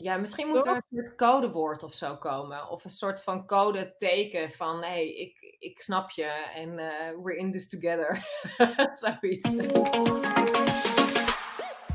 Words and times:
Ja, 0.00 0.16
misschien 0.16 0.48
moet 0.48 0.66
er 0.66 0.74
een 0.74 0.82
soort 0.90 1.14
codewoord 1.14 1.82
of 1.82 1.94
zo 1.94 2.16
komen. 2.16 2.68
Of 2.68 2.84
een 2.84 2.90
soort 2.90 3.22
van 3.22 3.46
code 3.46 3.94
teken 3.96 4.50
van, 4.50 4.76
hé, 4.76 4.88
hey, 4.88 5.14
ik, 5.14 5.56
ik 5.58 5.80
snap 5.80 6.10
je 6.10 6.50
en 6.54 6.68
uh, 6.68 7.22
we're 7.22 7.36
in 7.36 7.52
this 7.52 7.68
together. 7.68 8.24
Zoiets. 9.20 9.56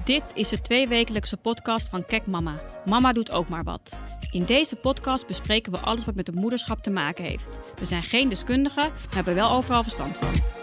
Dit 0.05 0.24
is 0.34 0.50
de 0.50 0.62
tweewekelijkse 0.62 1.38
podcast 1.38 1.89
van 1.89 2.05
Kek 2.05 2.28
Mama. 2.28 2.62
Mama 2.86 3.13
doet 3.13 3.31
ook 3.31 3.50
maar 3.50 3.63
wat. 3.63 3.98
In 4.32 4.44
deze 4.44 4.76
podcast 4.76 5.28
bespreken 5.28 5.72
we 5.72 5.78
alles 5.78 6.06
wat 6.06 6.16
met 6.16 6.28
het 6.28 6.36
moederschap 6.36 6.84
te 6.84 6.90
maken 6.90 7.24
heeft. 7.24 7.60
We 7.76 7.86
zijn 7.86 8.04
geen 8.04 8.30
deskundigen, 8.30 8.90
maar 8.90 9.16
hebben 9.16 9.36
wel 9.36 9.52
overal 9.52 9.84
verstand 9.84 10.18
van. 10.18 10.62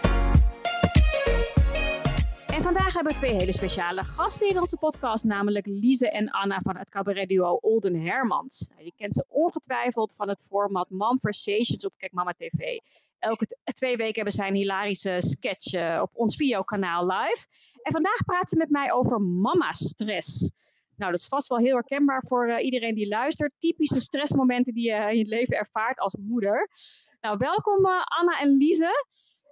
Vandaag 2.61 2.93
hebben 2.93 3.13
we 3.13 3.19
twee 3.19 3.33
hele 3.33 3.51
speciale 3.51 4.03
gasten 4.03 4.49
in 4.49 4.59
onze 4.59 4.77
podcast, 4.77 5.23
namelijk 5.23 5.65
Lise 5.65 6.11
en 6.11 6.29
Anna 6.29 6.59
van 6.59 6.77
het 6.77 6.89
cabaretduo 6.89 7.57
Olden 7.61 8.01
Hermans. 8.01 8.69
Nou, 8.69 8.83
je 8.85 8.93
kent 8.95 9.13
ze 9.13 9.25
ongetwijfeld 9.27 10.13
van 10.15 10.29
het 10.29 10.45
format 10.49 10.89
Manversations 10.89 11.85
op 11.85 11.93
Kijk 11.97 12.11
Mama 12.11 12.33
TV. 12.33 12.77
Elke 13.19 13.57
twee 13.73 13.97
weken 13.97 14.15
hebben 14.15 14.33
zij 14.33 14.47
een 14.47 14.55
hilarische 14.55 15.17
sketch 15.19 15.73
uh, 15.73 15.99
op 16.01 16.09
ons 16.13 16.35
videokanaal 16.35 17.05
live. 17.05 17.47
En 17.81 17.91
vandaag 17.91 18.25
praten 18.25 18.49
ze 18.49 18.57
met 18.57 18.69
mij 18.69 18.91
over 18.91 19.21
mama-stress. 19.21 20.39
Nou, 20.95 21.11
dat 21.11 21.21
is 21.21 21.27
vast 21.27 21.47
wel 21.47 21.57
heel 21.57 21.75
herkenbaar 21.75 22.23
voor 22.27 22.47
uh, 22.47 22.63
iedereen 22.63 22.95
die 22.95 23.07
luistert. 23.07 23.53
Typische 23.59 24.01
stressmomenten 24.01 24.73
die 24.73 24.89
je 24.89 25.11
in 25.11 25.17
je 25.17 25.25
leven 25.25 25.57
ervaart 25.57 25.99
als 25.99 26.15
moeder. 26.15 26.69
Nou, 27.21 27.37
welkom 27.37 27.85
uh, 27.85 28.01
Anna 28.03 28.39
en 28.39 28.57
Lise. 28.57 29.05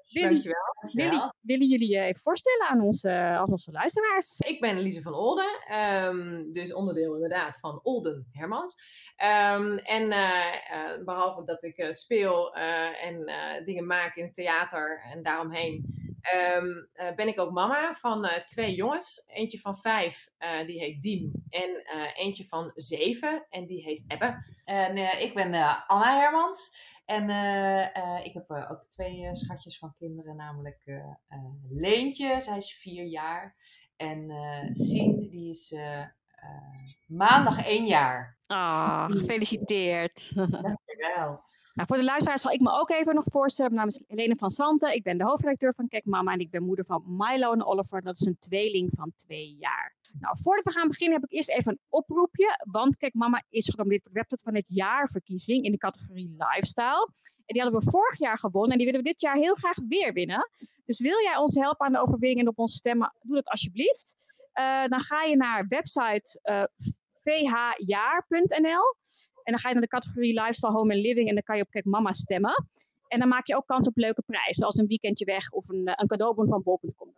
Dankjewel, 0.09 0.75
dankjewel. 0.81 1.33
Willen, 1.41 1.67
jullie 1.67 1.89
je 1.89 1.99
even 1.99 2.21
voorstellen 2.21 2.67
aan 2.67 2.81
onze, 2.81 3.09
aan 3.11 3.51
onze 3.51 3.71
luisteraars? 3.71 4.39
Ik 4.39 4.59
ben 4.59 4.79
Lise 4.79 5.01
van 5.01 5.13
Olden, 5.13 5.75
um, 5.77 6.51
dus 6.53 6.73
onderdeel 6.73 7.13
inderdaad 7.13 7.59
van 7.59 7.79
Olden 7.83 8.27
Hermans. 8.31 8.75
Um, 9.17 9.77
en 9.77 10.03
uh, 10.03 10.45
uh, 10.73 11.03
behalve 11.05 11.43
dat 11.43 11.63
ik 11.63 11.77
uh, 11.77 11.91
speel 11.91 12.53
en 12.53 13.31
dingen 13.65 13.85
maak 13.85 14.15
in 14.15 14.23
het 14.23 14.33
theater 14.33 15.01
en 15.11 15.23
daaromheen, 15.23 15.85
um, 16.35 16.89
ben 17.15 17.27
ik 17.27 17.39
ook 17.39 17.51
mama 17.51 17.93
van 17.93 18.29
twee 18.45 18.75
jongens. 18.75 19.23
Eentje 19.27 19.59
van 19.59 19.77
vijf, 19.77 20.29
die 20.65 20.79
heet 20.79 21.01
Diem, 21.01 21.31
en 21.49 21.83
eentje 22.13 22.45
van 22.45 22.71
zeven, 22.73 23.45
en 23.49 23.65
die 23.65 23.83
heet 23.83 24.03
Ebbe. 24.07 24.57
En 24.65 25.21
ik 25.21 25.33
ben 25.33 25.53
Anna 25.87 26.19
Hermans. 26.19 26.87
En 27.05 27.29
uh, 27.29 27.87
uh, 27.97 28.19
ik 28.25 28.33
heb 28.33 28.49
uh, 28.49 28.71
ook 28.71 28.85
twee 28.85 29.35
schatjes 29.35 29.77
van 29.77 29.93
kinderen, 29.97 30.35
namelijk 30.35 31.01
Leentje, 31.69 32.41
zij 32.41 32.57
is 32.57 32.77
vier 32.81 33.05
jaar. 33.05 33.55
En 33.95 34.29
Sien, 34.71 35.29
die 35.29 35.49
is 35.49 35.75
maandag 37.07 37.65
één 37.65 37.85
jaar. 37.85 38.37
Ah, 38.47 38.57
oh, 38.57 39.05
gefeliciteerd. 39.17 40.31
Dankjewel. 40.35 41.43
Nou, 41.79 41.91
voor 41.91 41.99
de 41.99 42.09
luisteraars 42.09 42.41
zal 42.41 42.51
ik 42.51 42.61
me 42.61 42.71
ook 42.71 42.89
even 42.89 43.15
nog 43.15 43.25
voorstellen. 43.31 43.73
Mijn 43.73 43.87
naam 43.87 43.99
is 43.99 44.03
Helene 44.07 44.35
van 44.35 44.51
Santen. 44.51 44.93
Ik 44.93 45.03
ben 45.03 45.17
de 45.17 45.23
hoofdredacteur 45.23 45.73
van 45.73 45.87
Kek 45.87 46.05
Mama 46.05 46.33
en 46.33 46.39
ik 46.39 46.49
ben 46.49 46.63
moeder 46.63 46.85
van 46.85 47.03
Milo 47.07 47.51
en 47.51 47.65
Oliver. 47.65 48.01
Dat 48.01 48.19
is 48.19 48.27
een 48.27 48.37
tweeling 48.39 48.89
van 48.95 49.11
twee 49.15 49.55
jaar. 49.59 49.95
Nou, 50.19 50.37
voordat 50.41 50.65
we 50.65 50.71
gaan 50.71 50.87
beginnen 50.87 51.19
heb 51.19 51.29
ik 51.29 51.37
eerst 51.37 51.49
even 51.49 51.71
een 51.71 51.79
oproepje. 51.89 52.65
Want 52.71 52.97
Kijk 52.97 53.13
Mama 53.13 53.43
is 53.49 53.69
genomineerd 53.69 54.01
voor 54.03 54.11
de 54.11 54.19
website 54.19 54.43
van 54.43 54.55
het 54.55 54.63
jaarverkiezing 54.67 55.65
in 55.65 55.71
de 55.71 55.77
categorie 55.77 56.35
lifestyle. 56.37 57.09
En 57.45 57.53
die 57.53 57.61
hadden 57.61 57.79
we 57.79 57.91
vorig 57.91 58.19
jaar 58.19 58.39
gewonnen 58.39 58.71
en 58.71 58.77
die 58.77 58.85
willen 58.85 59.03
we 59.03 59.09
dit 59.09 59.21
jaar 59.21 59.35
heel 59.35 59.55
graag 59.55 59.77
weer 59.87 60.13
winnen. 60.13 60.49
Dus 60.85 60.99
wil 60.99 61.21
jij 61.23 61.35
ons 61.37 61.55
helpen 61.55 61.85
aan 61.85 61.91
de 61.91 62.01
overwinning 62.01 62.39
en 62.39 62.47
op 62.47 62.59
ons 62.59 62.75
stemmen, 62.75 63.13
doe 63.21 63.35
dat 63.35 63.47
alsjeblieft. 63.47 64.15
Uh, 64.59 64.85
dan 64.87 64.99
ga 64.99 65.23
je 65.23 65.35
naar 65.35 65.67
website 65.67 66.39
uh, 66.43 66.63
vhjaar.nl 67.23 68.95
en 69.49 69.55
dan 69.55 69.63
ga 69.63 69.67
je 69.67 69.73
naar 69.73 69.83
de 69.83 69.97
categorie 69.97 70.41
Lifestyle, 70.41 70.73
Home 70.73 70.93
and 70.93 71.01
Living 71.01 71.27
en 71.27 71.33
dan 71.33 71.43
kan 71.43 71.55
je 71.55 71.61
op 71.61 71.69
Kijk 71.69 71.85
Mama 71.85 72.13
stemmen. 72.13 72.65
En 73.07 73.19
dan 73.19 73.27
maak 73.27 73.47
je 73.47 73.55
ook 73.55 73.65
kans 73.65 73.87
op 73.87 73.97
leuke 73.97 74.21
prijzen, 74.25 74.53
zoals 74.53 74.77
een 74.77 74.87
weekendje 74.87 75.25
weg 75.25 75.51
of 75.51 75.69
een, 75.69 75.91
een 75.95 76.07
cadeaubon 76.07 76.47
van 76.47 76.63
bol.com. 76.63 77.13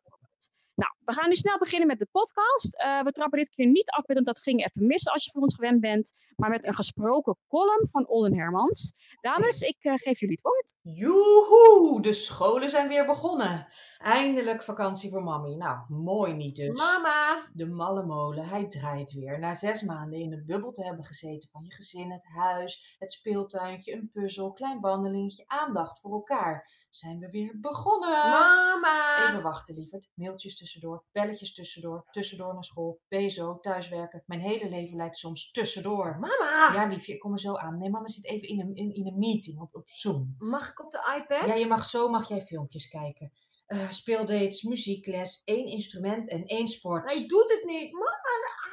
Nou, 0.75 0.91
we 1.05 1.13
gaan 1.13 1.29
nu 1.29 1.35
snel 1.35 1.57
beginnen 1.57 1.87
met 1.87 1.99
de 1.99 2.07
podcast. 2.11 2.83
Uh, 2.83 3.01
we 3.01 3.11
trappen 3.11 3.39
dit 3.39 3.49
keer 3.49 3.67
niet 3.67 3.89
af 3.89 4.07
met 4.07 4.25
dat 4.25 4.39
ging 4.39 4.59
even 4.59 4.87
mis 4.87 5.07
als 5.07 5.25
je 5.25 5.31
van 5.31 5.41
ons 5.41 5.55
gewend 5.55 5.81
bent, 5.81 6.25
maar 6.35 6.49
met 6.49 6.65
een 6.65 6.73
gesproken 6.73 7.37
column 7.47 7.87
van 7.91 8.07
Olden 8.07 8.35
Hermans. 8.35 8.93
Dames, 9.21 9.61
ik 9.61 9.77
uh, 9.83 9.93
geef 9.95 10.19
jullie 10.19 10.35
het 10.35 10.43
woord. 10.43 10.73
Joehoe, 10.97 12.01
de 12.01 12.13
scholen 12.13 12.69
zijn 12.69 12.87
weer 12.87 13.05
begonnen. 13.05 13.67
Eindelijk 13.97 14.63
vakantie 14.63 15.09
voor 15.09 15.23
mami. 15.23 15.55
Nou, 15.55 15.79
mooi 15.87 16.33
niet 16.33 16.55
dus. 16.55 16.77
Mama! 16.77 17.49
De 17.53 17.65
malle 17.65 18.05
molen, 18.05 18.45
hij 18.45 18.67
draait 18.67 19.13
weer. 19.13 19.39
Na 19.39 19.53
zes 19.53 19.81
maanden 19.81 20.19
in 20.19 20.33
een 20.33 20.45
bubbel 20.45 20.71
te 20.71 20.83
hebben 20.83 21.05
gezeten 21.05 21.49
van 21.51 21.63
je 21.63 21.71
gezin, 21.71 22.11
het 22.11 22.25
huis, 22.25 22.95
het 22.99 23.11
speeltuintje, 23.11 23.93
een 23.93 24.09
puzzel, 24.13 24.51
klein 24.51 24.79
wandelingetje, 24.79 25.43
aandacht 25.47 25.99
voor 25.99 26.11
elkaar 26.11 26.80
zijn 26.91 27.19
we 27.19 27.29
weer 27.29 27.59
begonnen. 27.59 28.09
Mama! 28.09 29.29
Even 29.29 29.41
wachten, 29.41 29.75
lieverd. 29.75 30.09
Mailtjes 30.13 30.57
tussendoor, 30.57 31.03
belletjes 31.11 31.53
tussendoor, 31.53 32.05
tussendoor 32.09 32.53
naar 32.53 32.63
school, 32.63 33.01
bezo, 33.07 33.59
thuiswerken. 33.59 34.23
Mijn 34.25 34.41
hele 34.41 34.69
leven 34.69 34.97
lijkt 34.97 35.17
soms 35.17 35.51
tussendoor. 35.51 36.17
Mama! 36.19 36.73
Ja, 36.73 36.85
liefje, 36.85 37.13
ik 37.13 37.19
kom 37.19 37.33
er 37.33 37.39
zo 37.39 37.55
aan. 37.55 37.77
Nee, 37.77 37.89
mama 37.89 38.07
zit 38.07 38.25
even 38.25 38.47
in 38.47 38.59
een, 38.59 38.75
in, 38.75 38.93
in 38.93 39.07
een 39.07 39.19
meeting 39.19 39.59
op, 39.59 39.75
op 39.75 39.89
Zoom. 39.89 40.35
Mag 40.37 40.69
ik 40.69 40.83
op 40.83 40.91
de 40.91 41.17
iPad? 41.19 41.47
Ja, 41.47 41.55
je 41.55 41.67
mag 41.67 41.85
zo 41.85 42.09
mag 42.09 42.27
jij 42.27 42.45
filmpjes 42.45 42.89
kijken. 42.89 43.31
Uh, 43.67 43.89
speeldates, 43.89 44.61
muziekles, 44.61 45.41
één 45.43 45.65
instrument 45.65 46.29
en 46.29 46.45
één 46.45 46.67
sport. 46.67 47.11
Hij 47.11 47.27
doet 47.27 47.51
het 47.51 47.63
niet. 47.65 47.91
Mama, 47.91 48.10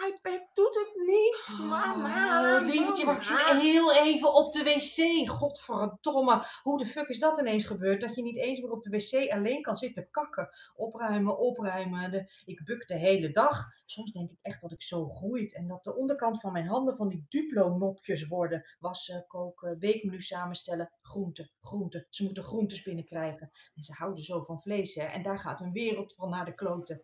iPad 0.06 0.48
doet 0.54 0.74
het 0.74 1.06
niet, 1.06 1.68
mama. 1.68 2.56
Oh, 2.56 2.66
lievertje, 2.66 3.04
maar 3.04 3.16
ik 3.16 3.22
zit 3.22 3.60
heel 3.60 3.94
even 3.94 4.34
op 4.34 4.52
de 4.52 4.62
wc. 4.62 5.28
Godverdomme. 5.28 6.44
Hoe 6.62 6.78
de 6.78 6.86
fuck 6.86 7.08
is 7.08 7.18
dat 7.18 7.38
ineens 7.38 7.66
gebeurd? 7.66 8.00
Dat 8.00 8.14
je 8.14 8.22
niet 8.22 8.36
eens 8.36 8.60
meer 8.60 8.70
op 8.70 8.82
de 8.82 8.90
wc 8.90 9.32
alleen 9.32 9.62
kan 9.62 9.74
zitten 9.74 10.10
kakken. 10.10 10.48
Opruimen, 10.74 11.38
opruimen. 11.38 12.10
De, 12.10 12.42
ik 12.44 12.64
buk 12.64 12.88
de 12.88 12.98
hele 12.98 13.30
dag. 13.30 13.66
Soms 13.86 14.12
denk 14.12 14.30
ik 14.30 14.38
echt 14.42 14.60
dat 14.60 14.72
ik 14.72 14.82
zo 14.82 15.08
groeit. 15.08 15.54
En 15.54 15.66
dat 15.66 15.84
de 15.84 15.96
onderkant 15.96 16.40
van 16.40 16.52
mijn 16.52 16.66
handen 16.66 16.96
van 16.96 17.08
die 17.08 17.26
Duplo-nopjes 17.28 18.28
worden. 18.28 18.64
Wassen, 18.78 19.24
koken, 19.26 19.78
weekmenu 19.78 20.20
samenstellen. 20.20 20.92
Groenten, 21.02 21.50
groenten. 21.60 22.06
Ze 22.10 22.24
moeten 22.24 22.44
groentes 22.44 22.82
binnenkrijgen. 22.82 23.50
En 23.74 23.82
ze 23.82 23.92
houden 23.92 24.24
zo 24.24 24.42
van 24.42 24.62
vlees, 24.62 24.94
hè. 24.94 25.04
En 25.04 25.22
daar 25.22 25.38
gaat 25.38 25.60
een 25.60 25.72
wereld 25.72 26.14
van 26.14 26.30
naar 26.30 26.44
de 26.44 26.54
kloten. 26.54 27.02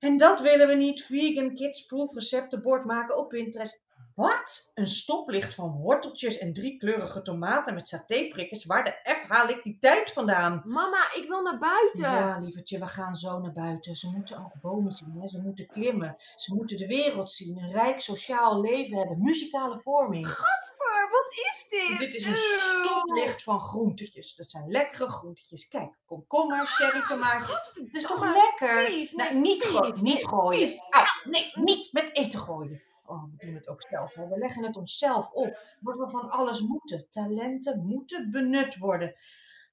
En 0.00 0.16
dat 0.16 0.40
willen 0.40 0.66
we 0.66 0.74
niet. 0.74 1.04
Vegan 1.04 1.54
kidsproof 1.54 2.14
receptenbord 2.14 2.84
maken 2.84 3.18
op 3.18 3.28
Pinterest. 3.28 3.80
Wat? 4.20 4.70
Een 4.74 4.86
stoplicht 4.86 5.54
van 5.54 5.70
worteltjes 5.70 6.38
en 6.38 6.52
driekleurige 6.52 7.22
tomaten 7.22 7.74
met 7.74 7.88
satéprikkers? 7.88 8.64
Waar 8.64 8.84
de 8.84 9.14
F 9.16 9.28
haal 9.28 9.48
ik 9.48 9.62
die 9.62 9.78
tijd 9.78 10.12
vandaan? 10.12 10.62
Mama, 10.64 11.12
ik 11.14 11.28
wil 11.28 11.42
naar 11.42 11.58
buiten. 11.58 12.00
Ja, 12.02 12.38
lievertje, 12.38 12.78
we 12.78 12.86
gaan 12.86 13.16
zo 13.16 13.38
naar 13.38 13.52
buiten. 13.52 13.96
Ze 13.96 14.10
moeten 14.10 14.38
ook 14.38 14.60
bomen 14.60 14.92
zien, 14.92 15.20
hè? 15.20 15.28
ze 15.28 15.40
moeten 15.40 15.66
klimmen. 15.66 16.16
Ze 16.36 16.54
moeten 16.54 16.76
de 16.76 16.86
wereld 16.86 17.30
zien, 17.30 17.58
een 17.58 17.72
rijk 17.72 18.00
sociaal 18.00 18.60
leven 18.60 18.98
hebben, 18.98 19.22
muzikale 19.22 19.80
vorming. 19.80 20.28
Gadver, 20.28 21.08
wat 21.10 21.30
is 21.32 21.66
dit? 21.68 21.98
Dit 21.98 22.14
is 22.14 22.24
een 22.24 22.36
stoplicht 22.36 23.42
van 23.42 23.60
groentetjes. 23.60 24.34
Dat 24.34 24.50
zijn 24.50 24.70
lekkere 24.70 25.08
groentetjes. 25.08 25.68
Kijk, 25.68 25.98
komkommer, 26.06 26.66
cherry 26.66 27.02
tomaatjes. 27.08 27.72
Dat 27.74 27.86
is 27.92 28.02
toch 28.06 28.34
lekker? 28.34 28.84
Please, 28.84 29.16
nou, 29.16 29.34
niet, 29.34 29.64
gooien, 29.64 30.02
niet 30.02 30.26
gooien. 30.26 30.82
Au, 30.90 31.04
nee, 31.24 31.50
niet 31.54 31.92
met 31.92 32.10
eten 32.12 32.40
gooien. 32.40 32.88
Oh, 33.10 33.24
we 33.24 33.46
doen 33.46 33.54
het 33.54 33.68
ook 33.68 33.82
zelf. 33.82 34.14
Hoor. 34.14 34.28
We 34.28 34.38
leggen 34.38 34.64
het 34.64 34.76
onszelf 34.76 35.30
op. 35.30 35.58
Wat 35.80 35.96
we 35.98 36.10
van 36.10 36.30
alles 36.30 36.60
moeten. 36.60 37.06
Talenten 37.10 37.86
moeten 37.86 38.30
benut 38.30 38.76
worden. 38.76 39.14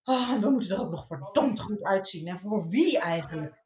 Oh, 0.04 0.40
we 0.40 0.50
moeten 0.50 0.72
er 0.72 0.82
ook 0.82 0.90
nog 0.90 1.08
verdomd 1.08 1.60
goed 1.60 1.84
uitzien. 1.84 2.28
En 2.28 2.40
voor 2.40 2.68
wie 2.68 3.00
eigenlijk? 3.00 3.66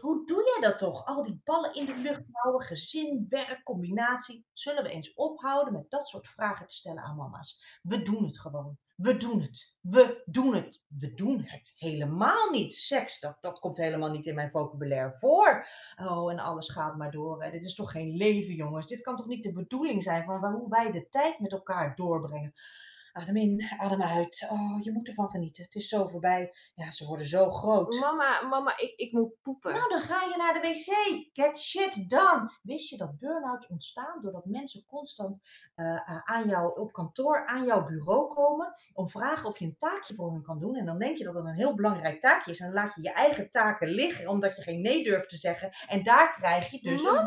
Hoe 0.00 0.26
doe 0.26 0.44
jij 0.44 0.70
dat 0.70 0.78
toch? 0.78 1.04
Al 1.04 1.22
die 1.22 1.40
ballen 1.44 1.74
in 1.74 1.86
de 1.86 1.96
lucht 1.96 2.22
houden, 2.32 2.66
gezin, 2.66 3.26
werk, 3.28 3.62
combinatie. 3.62 4.46
Zullen 4.52 4.82
we 4.82 4.90
eens 4.90 5.14
ophouden 5.14 5.72
met 5.72 5.90
dat 5.90 6.08
soort 6.08 6.28
vragen 6.28 6.66
te 6.66 6.74
stellen 6.74 7.02
aan 7.02 7.16
mama's? 7.16 7.80
We 7.82 8.02
doen 8.02 8.24
het 8.24 8.40
gewoon. 8.40 8.78
We 9.02 9.16
doen 9.16 9.40
het. 9.40 9.76
We 9.80 10.22
doen 10.24 10.54
het. 10.54 10.82
We 10.88 11.14
doen 11.14 11.42
het 11.46 11.72
helemaal 11.76 12.50
niet. 12.50 12.74
Seks, 12.74 13.20
dat, 13.20 13.36
dat 13.40 13.58
komt 13.58 13.76
helemaal 13.76 14.10
niet 14.10 14.26
in 14.26 14.34
mijn 14.34 14.50
vocabulaire 14.50 15.12
voor. 15.18 15.66
Oh, 15.96 16.32
en 16.32 16.38
alles 16.38 16.68
gaat 16.68 16.96
maar 16.96 17.10
door. 17.10 17.42
Hè. 17.42 17.50
Dit 17.50 17.64
is 17.64 17.74
toch 17.74 17.90
geen 17.90 18.16
leven, 18.16 18.54
jongens? 18.54 18.86
Dit 18.86 19.00
kan 19.00 19.16
toch 19.16 19.26
niet 19.26 19.42
de 19.42 19.52
bedoeling 19.52 20.02
zijn 20.02 20.24
van 20.24 20.52
hoe 20.52 20.68
wij 20.68 20.90
de 20.90 21.08
tijd 21.08 21.38
met 21.38 21.52
elkaar 21.52 21.96
doorbrengen? 21.96 22.52
Adem 23.12 23.36
in, 23.36 23.62
adem 23.78 24.02
uit. 24.02 24.46
Oh, 24.50 24.82
je 24.82 24.92
moet 24.92 25.08
ervan 25.08 25.30
genieten. 25.30 25.64
Het 25.64 25.74
is 25.74 25.88
zo 25.88 26.06
voorbij. 26.06 26.54
Ja, 26.74 26.90
ze 26.90 27.06
worden 27.06 27.26
zo 27.26 27.50
groot. 27.50 28.00
Mama, 28.00 28.40
mama, 28.40 28.78
ik, 28.78 28.92
ik 28.96 29.12
moet 29.12 29.40
poepen. 29.42 29.72
Nou, 29.72 29.88
dan 29.88 30.00
ga 30.00 30.22
je 30.22 30.36
naar 30.36 30.52
de 30.52 30.60
wc. 30.60 31.28
Get 31.32 31.58
shit 31.58 32.10
done. 32.10 32.50
Wist 32.62 32.88
je 32.88 32.96
dat 32.96 33.18
burn-outs 33.18 33.66
ontstaan 33.66 34.20
doordat 34.22 34.44
mensen 34.44 34.84
constant 34.86 35.42
uh, 35.76 36.20
aan 36.24 36.48
jou 36.48 36.80
op 36.80 36.92
kantoor, 36.92 37.46
aan 37.46 37.64
jouw 37.64 37.84
bureau 37.84 38.34
komen 38.34 38.72
om 38.92 39.08
vragen 39.08 39.48
of 39.48 39.58
je 39.58 39.64
een 39.64 39.76
taakje 39.76 40.14
voor 40.14 40.32
hen 40.32 40.42
kan 40.42 40.58
doen. 40.58 40.76
En 40.76 40.84
dan 40.84 40.98
denk 40.98 41.18
je 41.18 41.24
dat 41.24 41.34
het 41.34 41.44
een 41.44 41.54
heel 41.54 41.74
belangrijk 41.74 42.20
taakje 42.20 42.50
is. 42.50 42.60
En 42.60 42.66
dan 42.66 42.74
laat 42.74 42.94
je 42.94 43.02
je 43.02 43.12
eigen 43.12 43.50
taken 43.50 43.88
liggen 43.88 44.28
omdat 44.28 44.56
je 44.56 44.62
geen 44.62 44.80
nee 44.80 45.04
durft 45.04 45.28
te 45.28 45.36
zeggen. 45.36 45.70
En 45.86 46.02
daar 46.04 46.34
krijg 46.34 46.70
je 46.70 46.80
dus 46.80 47.02
mama, 47.02 47.20
een 47.20 47.26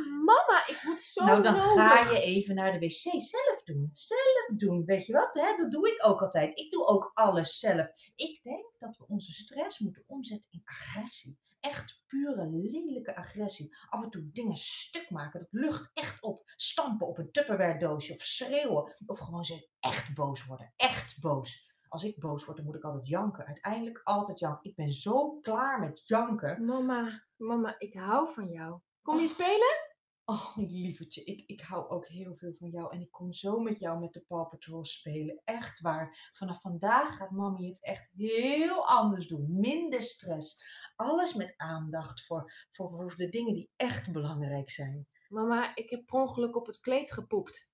mama, 0.00 0.66
ik 0.66 0.80
moet 0.82 1.00
zo 1.00 1.24
Nou, 1.24 1.42
dan 1.42 1.54
nodig. 1.54 1.72
ga 1.74 2.10
je 2.10 2.20
even 2.22 2.54
naar 2.54 2.72
de 2.72 2.78
wc 2.78 3.22
zelf 3.22 3.62
doen. 3.64 3.90
Zelf 3.92 4.46
doen, 4.56 4.84
weet 4.84 5.06
je 5.06 5.12
wat? 5.12 5.34
Hè? 5.34 5.56
Dat 5.56 5.70
doe 5.70 5.88
ik 5.88 6.06
ook 6.06 6.20
altijd. 6.20 6.58
Ik 6.58 6.70
doe 6.70 6.86
ook 6.86 7.10
alles 7.14 7.58
zelf. 7.58 7.86
Ik 8.16 8.40
denk 8.42 8.64
dat 8.78 8.96
we 8.96 9.06
onze 9.06 9.32
stress 9.32 9.78
moeten 9.78 10.04
omzetten 10.06 10.50
in 10.50 10.62
agressie. 10.64 11.38
Echt 11.60 12.02
pure 12.06 12.48
lelijke 12.50 13.16
agressie. 13.16 13.76
Af 13.88 14.02
en 14.02 14.10
toe 14.10 14.30
dingen 14.32 14.56
stuk 14.56 15.10
maken. 15.10 15.40
Dat 15.40 15.48
lucht 15.50 15.90
echt 15.94 16.22
op. 16.22 16.42
Stampen 16.56 17.06
op 17.06 17.18
een 17.18 17.32
Tupperware 17.32 17.78
doosje. 17.78 18.14
Of 18.14 18.22
schreeuwen. 18.22 18.94
Of 19.06 19.18
gewoon 19.18 19.46
echt 19.80 20.14
boos 20.14 20.44
worden. 20.46 20.72
Echt 20.76 21.20
boos. 21.20 21.70
Als 21.88 22.02
ik 22.04 22.18
boos 22.18 22.44
word, 22.44 22.56
dan 22.56 22.66
moet 22.66 22.74
ik 22.74 22.84
altijd 22.84 23.06
janken. 23.06 23.46
Uiteindelijk 23.46 24.00
altijd 24.04 24.38
janken. 24.38 24.70
Ik 24.70 24.76
ben 24.76 24.92
zo 24.92 25.38
klaar 25.40 25.80
met 25.80 26.06
janken. 26.06 26.64
Mama, 26.64 27.24
mama, 27.36 27.74
ik 27.78 27.94
hou 27.94 28.32
van 28.32 28.48
jou. 28.48 28.80
Kom 29.02 29.20
je 29.20 29.26
spelen? 29.26 29.90
Oh, 30.24 30.56
lievertje, 30.56 31.24
ik, 31.24 31.42
ik 31.46 31.60
hou 31.60 31.88
ook 31.88 32.06
heel 32.06 32.36
veel 32.36 32.54
van 32.58 32.70
jou. 32.70 32.94
En 32.94 33.00
ik 33.00 33.10
kom 33.10 33.32
zo 33.32 33.58
met 33.58 33.78
jou 33.78 34.00
met 34.00 34.12
de 34.12 34.20
Paw 34.20 34.48
Patrol 34.48 34.84
spelen. 34.84 35.40
Echt 35.44 35.80
waar. 35.80 36.30
Vanaf 36.32 36.60
vandaag 36.60 37.16
gaat 37.16 37.30
mami 37.30 37.68
het 37.68 37.82
echt 37.82 38.10
heel 38.12 38.86
anders 38.88 39.26
doen. 39.26 39.60
Minder 39.60 40.02
stress. 40.02 40.62
Alles 40.96 41.34
met 41.34 41.54
aandacht 41.56 42.26
voor, 42.26 42.52
voor, 42.72 42.90
voor 42.90 43.16
de 43.16 43.28
dingen 43.28 43.54
die 43.54 43.70
echt 43.76 44.12
belangrijk 44.12 44.70
zijn. 44.70 45.06
Mama, 45.28 45.76
ik 45.76 45.90
heb 45.90 46.06
per 46.06 46.20
ongeluk 46.20 46.56
op 46.56 46.66
het 46.66 46.80
kleed 46.80 47.12
gepoept. 47.12 47.72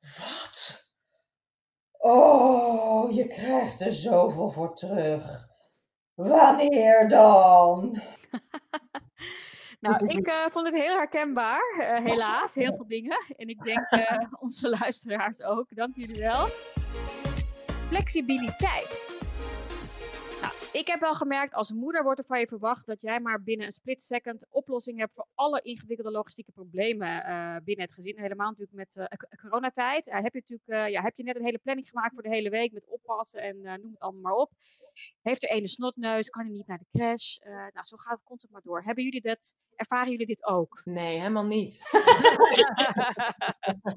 Wat? 0.00 0.86
Oh, 1.92 3.12
je 3.12 3.26
krijgt 3.26 3.80
er 3.80 3.92
zoveel 3.92 4.50
voor 4.50 4.74
terug. 4.74 5.48
Wanneer 6.14 7.08
dan? 7.08 8.00
Nou, 9.80 10.06
ik 10.16 10.26
eh, 10.26 10.46
vond 10.48 10.66
het 10.66 10.74
heel 10.74 10.96
herkenbaar, 10.96 11.76
eh, 11.78 12.04
helaas, 12.04 12.54
heel 12.54 12.74
veel 12.74 12.86
dingen. 12.88 13.18
En 13.36 13.48
ik 13.48 13.62
denk 13.62 13.86
eh, 13.90 14.20
onze 14.40 14.68
luisteraars 14.68 15.42
ook. 15.42 15.66
Dank 15.70 15.96
jullie 15.96 16.20
wel. 16.20 16.48
Flexibiliteit. 17.88 19.07
Ik 20.78 20.86
heb 20.86 21.00
wel 21.00 21.14
gemerkt, 21.14 21.54
als 21.54 21.72
moeder 21.72 22.02
wordt 22.02 22.18
er 22.18 22.24
van 22.26 22.38
je 22.40 22.46
verwacht 22.46 22.86
dat 22.86 23.02
jij 23.02 23.20
maar 23.20 23.42
binnen 23.42 23.66
een 23.66 23.72
split 23.72 24.02
second 24.02 24.46
oplossing 24.50 24.98
hebt 24.98 25.12
voor 25.14 25.26
alle 25.34 25.60
ingewikkelde 25.62 26.10
logistieke 26.10 26.52
problemen 26.52 27.24
eh, 27.24 27.56
binnen 27.64 27.84
het 27.84 27.94
gezin. 27.94 28.18
Helemaal 28.18 28.50
natuurlijk 28.50 28.76
met 28.76 28.96
eh, 28.96 29.04
c- 29.04 29.40
coronatijd. 29.40 30.04
Heb, 30.10 30.32
je 30.34 30.42
natuurlijk, 30.46 30.68
eh, 30.68 30.92
ja, 30.92 31.02
heb 31.02 31.16
je 31.16 31.22
net 31.22 31.36
een 31.36 31.44
hele 31.44 31.58
planning 31.58 31.88
gemaakt 31.88 32.14
voor 32.14 32.22
de 32.22 32.28
hele 32.28 32.50
week 32.50 32.72
met 32.72 32.86
oppassen 32.88 33.40
en 33.40 33.64
eh, 33.64 33.72
noem 33.82 33.90
het 33.90 34.00
allemaal 34.00 34.20
maar 34.22 34.32
op. 34.32 34.52
Heeft 35.22 35.42
er 35.42 35.50
ene 35.50 35.68
snotneus, 35.68 36.28
kan 36.28 36.42
hij 36.44 36.52
niet 36.52 36.66
naar 36.66 36.78
de 36.78 36.98
crash. 36.98 37.36
Eh, 37.36 37.52
nou, 37.52 37.86
zo 37.86 37.96
gaat 37.96 38.18
het 38.18 38.22
constant 38.24 38.52
maar 38.52 38.62
door. 38.62 38.82
Hebben 38.82 39.04
jullie 39.04 39.20
dat, 39.20 39.54
ervaren 39.74 40.10
jullie 40.10 40.26
dit 40.26 40.46
ook? 40.46 40.80
Nee, 40.84 41.18
helemaal 41.18 41.46
niet. 41.46 41.82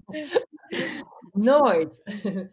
Nooit. 1.32 2.02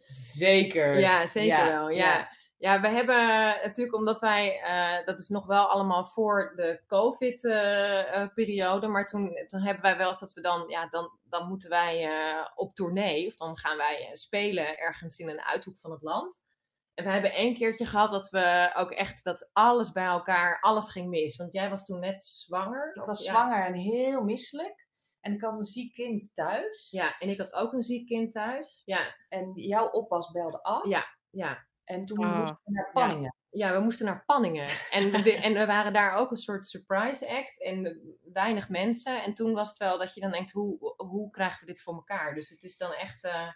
Zeker. 0.06 0.98
Ja, 0.98 1.26
zeker 1.26 1.56
Ja, 1.58 1.68
wel. 1.68 1.88
Ja. 1.88 1.96
ja. 1.96 2.36
Ja. 2.58 2.80
we 2.80 2.88
hebben 2.88 3.16
natuurlijk 3.62 3.96
omdat 3.96 4.20
wij, 4.20 4.60
eh, 4.60 5.06
dat 5.06 5.18
is 5.18 5.28
nog 5.28 5.46
wel 5.46 5.66
allemaal 5.66 6.04
voor 6.04 6.52
de 6.56 6.82
COVID-periode, 6.86 8.86
maar 8.86 9.06
toen, 9.06 9.44
toen 9.46 9.60
hebben 9.60 9.82
wij 9.82 9.96
wel 9.96 10.08
eens 10.08 10.20
dat 10.20 10.32
we 10.32 10.40
dan, 10.40 10.68
ja, 10.68 10.88
dan, 10.88 11.18
dan 11.24 11.48
moeten 11.48 11.68
wij 11.68 12.04
eh, 12.04 12.46
op 12.54 12.74
tournee, 12.74 13.26
of 13.26 13.36
dan 13.36 13.58
gaan 13.58 13.76
wij 13.76 14.06
eh, 14.06 14.14
spelen 14.14 14.78
ergens 14.78 15.18
in 15.18 15.28
een 15.28 15.40
uithoek 15.40 15.78
van 15.78 15.90
het 15.90 16.02
land. 16.02 16.46
En 16.94 17.04
we 17.04 17.10
hebben 17.10 17.32
één 17.32 17.54
keertje 17.54 17.86
gehad 17.86 18.10
dat 18.10 18.30
we 18.30 18.70
ook 18.74 18.90
echt, 18.90 19.24
dat 19.24 19.50
alles 19.52 19.92
bij 19.92 20.06
elkaar, 20.06 20.60
alles 20.60 20.90
ging 20.90 21.08
mis. 21.08 21.36
Want 21.36 21.52
jij 21.52 21.70
was 21.70 21.84
toen 21.84 22.00
net 22.00 22.24
zwanger. 22.24 22.92
Ik 22.94 23.04
was 23.04 23.24
ja. 23.24 23.30
zwanger 23.30 23.66
en 23.66 23.74
heel 23.74 24.22
misselijk. 24.22 24.86
En 25.20 25.32
ik 25.32 25.40
had 25.40 25.58
een 25.58 25.64
ziek 25.64 25.94
kind 25.94 26.30
thuis. 26.34 26.90
Ja, 26.90 27.18
en 27.18 27.28
ik 27.28 27.38
had 27.38 27.52
ook 27.52 27.72
een 27.72 27.82
ziek 27.82 28.06
kind 28.06 28.32
thuis. 28.32 28.82
Ja, 28.84 29.14
En 29.28 29.52
jouw 29.54 29.88
oppas 29.88 30.30
belde 30.30 30.62
af. 30.62 30.86
Ja. 30.86 31.06
ja. 31.30 31.67
En 31.88 32.04
toen 32.04 32.24
Ah. 32.24 32.38
moesten 32.38 32.60
we 32.64 32.72
naar 32.72 32.90
Panningen. 32.92 33.34
Ja, 33.50 33.72
we 33.72 33.78
moesten 33.80 34.06
naar 34.06 34.22
Panningen. 34.26 34.68
En 34.90 35.10
we, 35.10 35.32
en 35.36 35.52
we 35.54 35.66
waren 35.66 35.92
daar 35.92 36.14
ook 36.14 36.30
een 36.30 36.36
soort 36.36 36.66
surprise 36.66 37.28
act. 37.28 37.62
En 37.62 38.00
weinig 38.32 38.68
mensen. 38.68 39.22
En 39.22 39.34
toen 39.34 39.52
was 39.52 39.68
het 39.68 39.78
wel 39.78 39.98
dat 39.98 40.14
je 40.14 40.20
dan 40.20 40.30
denkt, 40.30 40.50
hoe, 40.52 40.94
hoe 40.96 41.30
krijgen 41.30 41.60
we 41.60 41.66
dit 41.66 41.82
voor 41.82 41.94
elkaar? 41.94 42.34
Dus 42.34 42.48
het 42.48 42.62
is 42.62 42.76
dan 42.76 42.92
echt... 42.92 43.24
eh, 43.24 43.48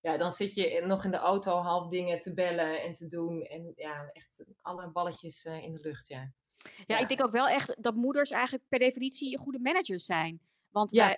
ja, 0.00 0.16
dan 0.16 0.32
zit 0.32 0.54
je 0.54 0.82
nog 0.86 1.04
in 1.04 1.10
de 1.10 1.16
auto 1.16 1.56
half 1.56 1.88
dingen 1.88 2.20
te 2.20 2.34
bellen 2.34 2.82
en 2.82 2.92
te 2.92 3.06
doen. 3.06 3.42
En 3.42 3.72
ja, 3.76 4.08
echt 4.12 4.44
alle 4.60 4.90
balletjes 4.90 5.44
eh, 5.44 5.62
in 5.62 5.72
de 5.72 5.80
lucht, 5.80 6.08
ja. 6.08 6.18
Ja, 6.64 6.72
Ja. 6.86 6.98
ik 6.98 7.08
denk 7.08 7.22
ook 7.22 7.32
wel 7.32 7.48
echt 7.48 7.82
dat 7.82 7.94
moeders 7.94 8.30
eigenlijk 8.30 8.64
per 8.68 8.78
definitie 8.78 9.38
goede 9.38 9.58
managers 9.60 10.04
zijn. 10.04 10.40
Want 10.68 10.90
Ja. 10.90 11.04
wij- 11.06 11.14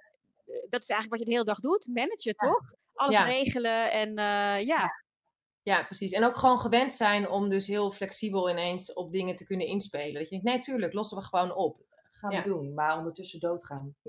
eh, 0.47 0.67
dat 0.71 0.83
is 0.83 0.89
eigenlijk 0.89 1.11
wat 1.11 1.19
je 1.19 1.25
de 1.25 1.31
hele 1.31 1.45
dag 1.45 1.61
doet, 1.61 1.87
managen 1.93 2.35
toch? 2.37 2.73
Alles 2.95 3.15
Ja. 3.17 3.25
regelen 3.25 3.93
en 3.93 4.09
eh, 4.19 4.67
ja. 4.67 5.03
Ja, 5.63 5.83
precies. 5.83 6.13
En 6.13 6.25
ook 6.25 6.37
gewoon 6.37 6.61
gewend 6.61 6.95
zijn 6.95 7.29
om 7.29 7.49
dus 7.49 7.67
heel 7.67 7.91
flexibel 7.91 8.51
ineens 8.51 8.93
op 8.93 9.13
dingen 9.13 9.37
te 9.37 9.45
kunnen 9.45 9.67
inspelen. 9.67 10.15
Dat 10.15 10.23
je 10.23 10.29
denkt, 10.31 10.45
nee, 10.45 10.59
tuurlijk, 10.59 10.93
lossen 10.93 11.17
we 11.17 11.23
gewoon 11.25 11.55
op. 11.55 11.89
Gaan 12.11 12.31
Ja. 12.31 12.43
we 12.43 12.49
doen, 12.49 12.75
maar 12.75 12.99
ondertussen 12.99 13.41
doodgaan. 13.41 13.95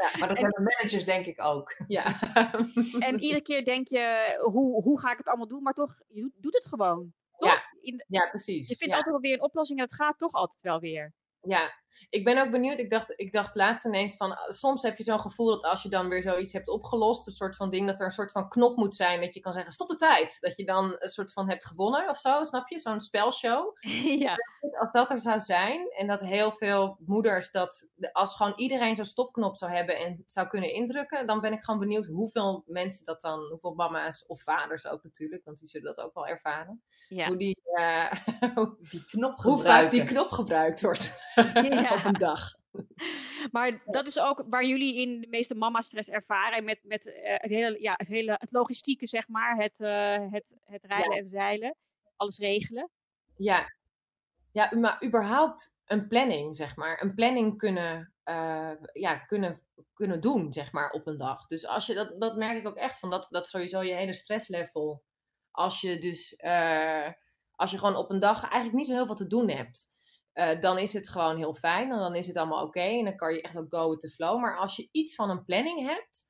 Ja, 0.00 0.10
Maar 0.18 0.28
dat 0.28 0.36
En- 0.36 0.42
hebben 0.44 0.62
managers 0.62 1.04
denk 1.04 1.26
ik 1.26 1.40
ook. 1.44 1.74
ja. 1.88 2.20
En 2.98 3.18
iedere 3.20 3.42
keer 3.42 3.64
denk 3.64 3.88
je, 3.88 4.36
hoe, 4.52 4.82
hoe 4.82 5.00
ga 5.00 5.12
ik 5.12 5.18
het 5.18 5.28
allemaal 5.28 5.48
doen? 5.48 5.62
Maar 5.62 5.72
toch, 5.72 6.00
je 6.08 6.30
doet, 6.36 6.54
het 6.54 6.66
gewoon. 6.66 7.12
Toch? 7.36 7.48
Ja, 7.50 7.62
ja, 8.06 8.28
precies. 8.28 8.68
je 8.68 8.76
vindt 8.76 8.92
ja. 8.92 8.96
altijd 8.98 9.14
wel 9.14 9.20
weer 9.20 9.32
een 9.32 9.42
oplossing 9.44 9.78
en 9.78 9.84
het 9.84 9.94
gaat 9.94 10.18
toch 10.18 10.32
altijd 10.32 10.62
wel 10.62 10.80
weer. 10.80 11.14
Ja, 11.42 11.72
ik 12.10 12.24
ben 12.24 12.38
ook 12.38 12.50
benieuwd. 12.50 12.78
Ik 12.78 12.90
dacht, 12.90 13.12
ik 13.16 13.32
dacht 13.32 13.54
laatst 13.54 13.84
ineens 13.84 14.16
van, 14.16 14.30
uh, 14.30 14.36
soms 14.48 14.82
heb 14.82 14.96
je 14.96 15.02
zo'n 15.02 15.20
gevoel 15.20 15.46
dat 15.46 15.62
als 15.64 15.82
je 15.82 15.88
dan 15.88 16.08
weer 16.08 16.22
zoiets 16.22 16.52
hebt 16.52 16.68
opgelost, 16.68 17.26
een 17.26 17.32
soort 17.32 17.56
van 17.56 17.70
ding, 17.70 17.86
dat 17.86 17.98
er 17.98 18.04
een 18.04 18.10
soort 18.10 18.32
van 18.32 18.48
knop 18.48 18.76
moet 18.76 18.94
zijn 18.94 19.20
dat 19.20 19.34
je 19.34 19.40
kan 19.40 19.52
zeggen, 19.52 19.72
stop 19.72 19.88
de 19.88 19.96
tijd. 19.96 20.36
Dat 20.40 20.56
je 20.56 20.64
dan 20.64 20.96
een 20.98 21.08
soort 21.08 21.32
van 21.32 21.48
hebt 21.48 21.66
gewonnen 21.66 22.08
of 22.08 22.18
zo, 22.18 22.44
snap 22.44 22.68
je? 22.68 22.78
Zo'n 22.78 23.00
spelshow. 23.00 23.76
ja. 24.24 24.34
Als 24.80 24.92
dat 24.92 25.10
er 25.10 25.20
zou 25.20 25.40
zijn 25.40 25.90
en 25.90 26.06
dat 26.06 26.20
heel 26.20 26.52
veel 26.52 26.98
moeders 27.06 27.50
dat, 27.50 27.88
als 28.12 28.34
gewoon 28.34 28.52
iedereen 28.56 28.94
zo'n 28.94 29.04
stopknop 29.04 29.56
zou 29.56 29.72
hebben 29.72 29.98
en 29.98 30.22
zou 30.26 30.48
kunnen 30.48 30.72
indrukken, 30.72 31.26
dan 31.26 31.40
ben 31.40 31.52
ik 31.52 31.62
gewoon 31.62 31.80
benieuwd 31.80 32.06
hoeveel 32.06 32.62
mensen 32.66 33.04
dat 33.04 33.20
dan, 33.20 33.48
hoeveel 33.50 33.74
mama's 33.74 34.24
of 34.26 34.42
vaders 34.42 34.86
ook 34.86 35.02
natuurlijk, 35.02 35.44
want 35.44 35.58
die 35.58 35.68
zullen 35.68 35.94
dat 35.94 36.04
ook 36.04 36.14
wel 36.14 36.26
ervaren. 36.26 36.82
ja. 37.08 37.26
Hoe 37.26 37.36
die, 37.36 37.60
eh, 37.74 38.12
hoe 38.54 38.76
Die 38.90 39.04
knop 39.04 39.40
vaak 39.40 39.40
gebruiken. 39.40 39.90
die 39.90 40.06
knop 40.06 40.28
gebruikt 40.28 40.80
wordt 40.80 41.14
Ja. 41.82 41.92
op 41.98 42.04
een 42.04 42.12
dag. 42.12 42.58
Maar 43.50 43.82
dat 43.84 44.06
is 44.06 44.20
ook 44.20 44.44
waar 44.48 44.64
jullie 44.64 44.96
in 44.96 45.20
de 45.20 45.28
meeste 45.28 45.54
mama-stress 45.54 46.08
ervaren. 46.08 46.64
Met, 46.64 46.80
met 46.82 47.06
eh, 47.06 47.34
het, 47.36 47.50
hele, 47.50 47.80
ja, 47.80 47.94
het 47.96 48.08
hele 48.08 48.36
het 48.38 48.52
logistieke, 48.52 49.06
zeg 49.06 49.28
maar. 49.28 49.56
Het, 49.56 49.80
eh, 49.80 50.30
het, 50.30 50.56
het 50.64 50.84
rijden 50.84 51.16
en 51.16 51.28
zeilen. 51.28 51.76
Alles 52.16 52.38
regelen. 52.38 52.90
Ja. 53.36 53.74
ja, 54.52 54.70
maar 54.76 55.04
überhaupt 55.04 55.74
een 55.84 56.08
planning, 56.08 56.56
zeg 56.56 56.76
maar. 56.76 57.02
Een 57.02 57.14
planning 57.14 57.58
kunnen, 57.58 58.12
eh, 58.22 58.72
ja, 58.92 59.18
kunnen, 59.18 59.60
kunnen 59.94 60.20
doen, 60.20 60.52
zeg 60.52 60.72
maar, 60.72 60.90
op 60.90 61.06
een 61.06 61.18
dag. 61.18 61.46
Dus 61.46 61.66
als 61.66 61.86
je, 61.86 61.94
dat, 61.94 62.20
dat 62.20 62.36
merk 62.36 62.58
ik 62.58 62.66
ook 62.66 62.76
echt 62.76 62.98
van, 62.98 63.10
dat, 63.10 63.26
dat 63.30 63.48
sowieso 63.48 63.82
je 63.82 63.94
hele 63.94 64.14
stresslevel, 64.14 65.02
als 65.50 65.80
je 65.80 65.98
dus, 65.98 66.40
als 67.50 67.70
je 67.70 67.78
gewoon 67.78 67.96
op 67.96 68.10
een 68.10 68.18
dag 68.18 68.42
eigenlijk 68.42 68.74
niet 68.74 68.86
zo 68.86 68.92
heel 68.92 69.06
veel 69.06 69.14
te 69.14 69.26
doen 69.26 69.48
hebt, 69.48 69.99
eh, 70.32 70.60
dan 70.60 70.78
is 70.78 70.92
het 70.92 71.08
gewoon 71.08 71.36
heel 71.36 71.54
fijn 71.54 71.92
en 71.92 71.98
dan 71.98 72.14
is 72.14 72.26
het 72.26 72.36
allemaal 72.36 72.64
oké 72.64 72.80
en 72.80 73.04
dan 73.04 73.16
kan 73.16 73.34
je 73.34 73.42
echt 73.42 73.58
ook 73.58 73.66
go 73.74 73.90
with 73.90 74.00
the 74.00 74.08
flow. 74.08 74.40
Maar 74.40 74.58
als 74.58 74.76
je 74.76 74.88
iets 74.90 75.14
van 75.14 75.30
een 75.30 75.44
planning 75.44 75.88
hebt, 75.88 76.24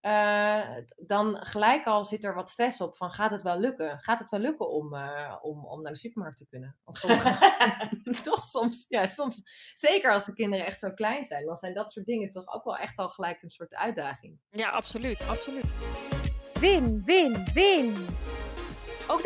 eh, 0.00 0.76
dan 0.96 1.36
gelijk 1.46 1.86
al 1.86 2.04
zit 2.04 2.24
er 2.24 2.34
wat 2.34 2.50
stress 2.50 2.80
op 2.80 2.96
van 2.96 3.10
gaat 3.10 3.30
het 3.30 3.42
wel 3.42 3.58
lukken? 3.58 3.98
Gaat 3.98 4.18
het 4.18 4.30
wel 4.30 4.40
lukken 4.40 4.70
om, 4.70 4.94
eh, 4.94 5.36
om, 5.42 5.66
om 5.66 5.82
naar 5.82 5.92
de 5.92 5.98
supermarkt 5.98 6.36
te 6.38 6.46
kunnen? 6.48 6.76
Of 6.84 6.96
sommige- 6.98 7.52
toch 8.22 8.44
soms, 8.46 8.84
ja, 8.88 9.06
soms. 9.06 9.42
Zeker 9.74 10.12
als 10.12 10.24
de 10.24 10.32
kinderen 10.32 10.66
echt 10.66 10.80
zo 10.80 10.90
klein 10.90 11.24
zijn, 11.24 11.46
dan 11.46 11.56
zijn 11.56 11.74
dat 11.74 11.92
soort 11.92 12.06
dingen 12.06 12.30
toch 12.30 12.54
ook 12.54 12.64
wel 12.64 12.76
echt 12.76 12.98
al 12.98 13.08
gelijk 13.08 13.42
een 13.42 13.50
soort 13.50 13.74
uitdaging. 13.74 14.38
Ja, 14.50 14.70
absoluut. 14.70 15.26
absoluut. 15.28 15.66
Win, 16.60 17.02
win, 17.04 17.44
win. 17.54 17.94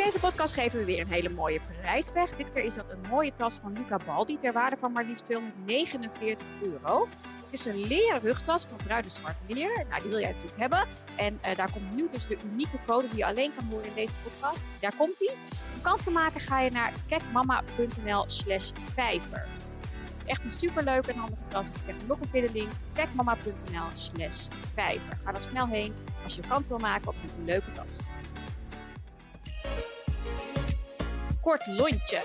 Deze 0.05 0.19
podcast 0.19 0.55
geven 0.55 0.79
we 0.79 0.85
weer 0.85 1.01
een 1.01 1.13
hele 1.13 1.29
mooie 1.29 1.61
prijs 1.81 2.13
weg. 2.13 2.37
Dit 2.37 2.55
is 2.55 2.75
dat 2.75 2.91
een 2.91 3.01
mooie 3.11 3.35
tas 3.35 3.57
van 3.57 3.73
Luca 3.73 3.99
Baldi 4.07 4.39
ter 4.39 4.53
waarde 4.53 4.77
van 4.81 4.93
maar 4.93 5.05
liefst 5.05 5.25
249 5.25 6.47
euro. 6.63 7.09
Het 7.45 7.51
is 7.51 7.65
een 7.65 7.87
leren 7.87 8.21
rugtas 8.21 8.67
van 8.67 8.77
bruine 8.77 9.09
zwart. 9.09 9.37
Nou, 9.47 10.01
die 10.03 10.11
wil 10.11 10.21
jij 10.21 10.33
natuurlijk 10.33 10.61
hebben. 10.61 10.87
En 11.17 11.39
eh, 11.43 11.57
daar 11.57 11.71
komt 11.71 11.97
nu 11.97 12.09
dus 12.13 12.27
de 12.27 12.39
unieke 12.53 12.79
code 12.87 13.09
die 13.09 13.19
je 13.19 13.27
alleen 13.27 13.53
kan 13.55 13.65
horen 13.71 13.87
in 13.87 13.95
deze 13.95 14.15
podcast. 14.23 14.69
Daar 14.81 14.95
komt 14.97 15.19
die. 15.19 15.31
Om 15.75 15.81
kans 15.83 16.03
te 16.03 16.11
maken 16.11 16.41
ga 16.41 16.61
je 16.61 16.71
naar 16.71 16.93
kekmama.nl 17.09 18.25
slash 18.27 18.71
vijver. 18.93 19.47
Het 20.05 20.17
is 20.17 20.25
echt 20.25 20.45
een 20.45 20.51
superleuke 20.51 21.13
en 21.13 21.19
handige 21.19 21.43
tas. 21.49 21.67
Ik 21.67 21.83
zeg 21.83 21.95
nog 22.07 22.21
een 22.21 22.31
keer 22.31 22.47
de 22.47 22.53
link. 22.53 22.71
kekmama.nl 22.93 23.89
slash 23.95 24.49
vijver. 24.75 25.19
Ga 25.25 25.35
er 25.35 25.43
snel 25.43 25.67
heen 25.67 25.95
als 26.25 26.35
je 26.35 26.43
kans 26.49 26.69
wil 26.69 26.79
maken 26.79 27.09
op 27.09 27.15
die 27.21 27.45
leuke 27.45 27.73
tas. 27.73 28.11
Kort 31.49 31.67
lontje. 31.67 32.21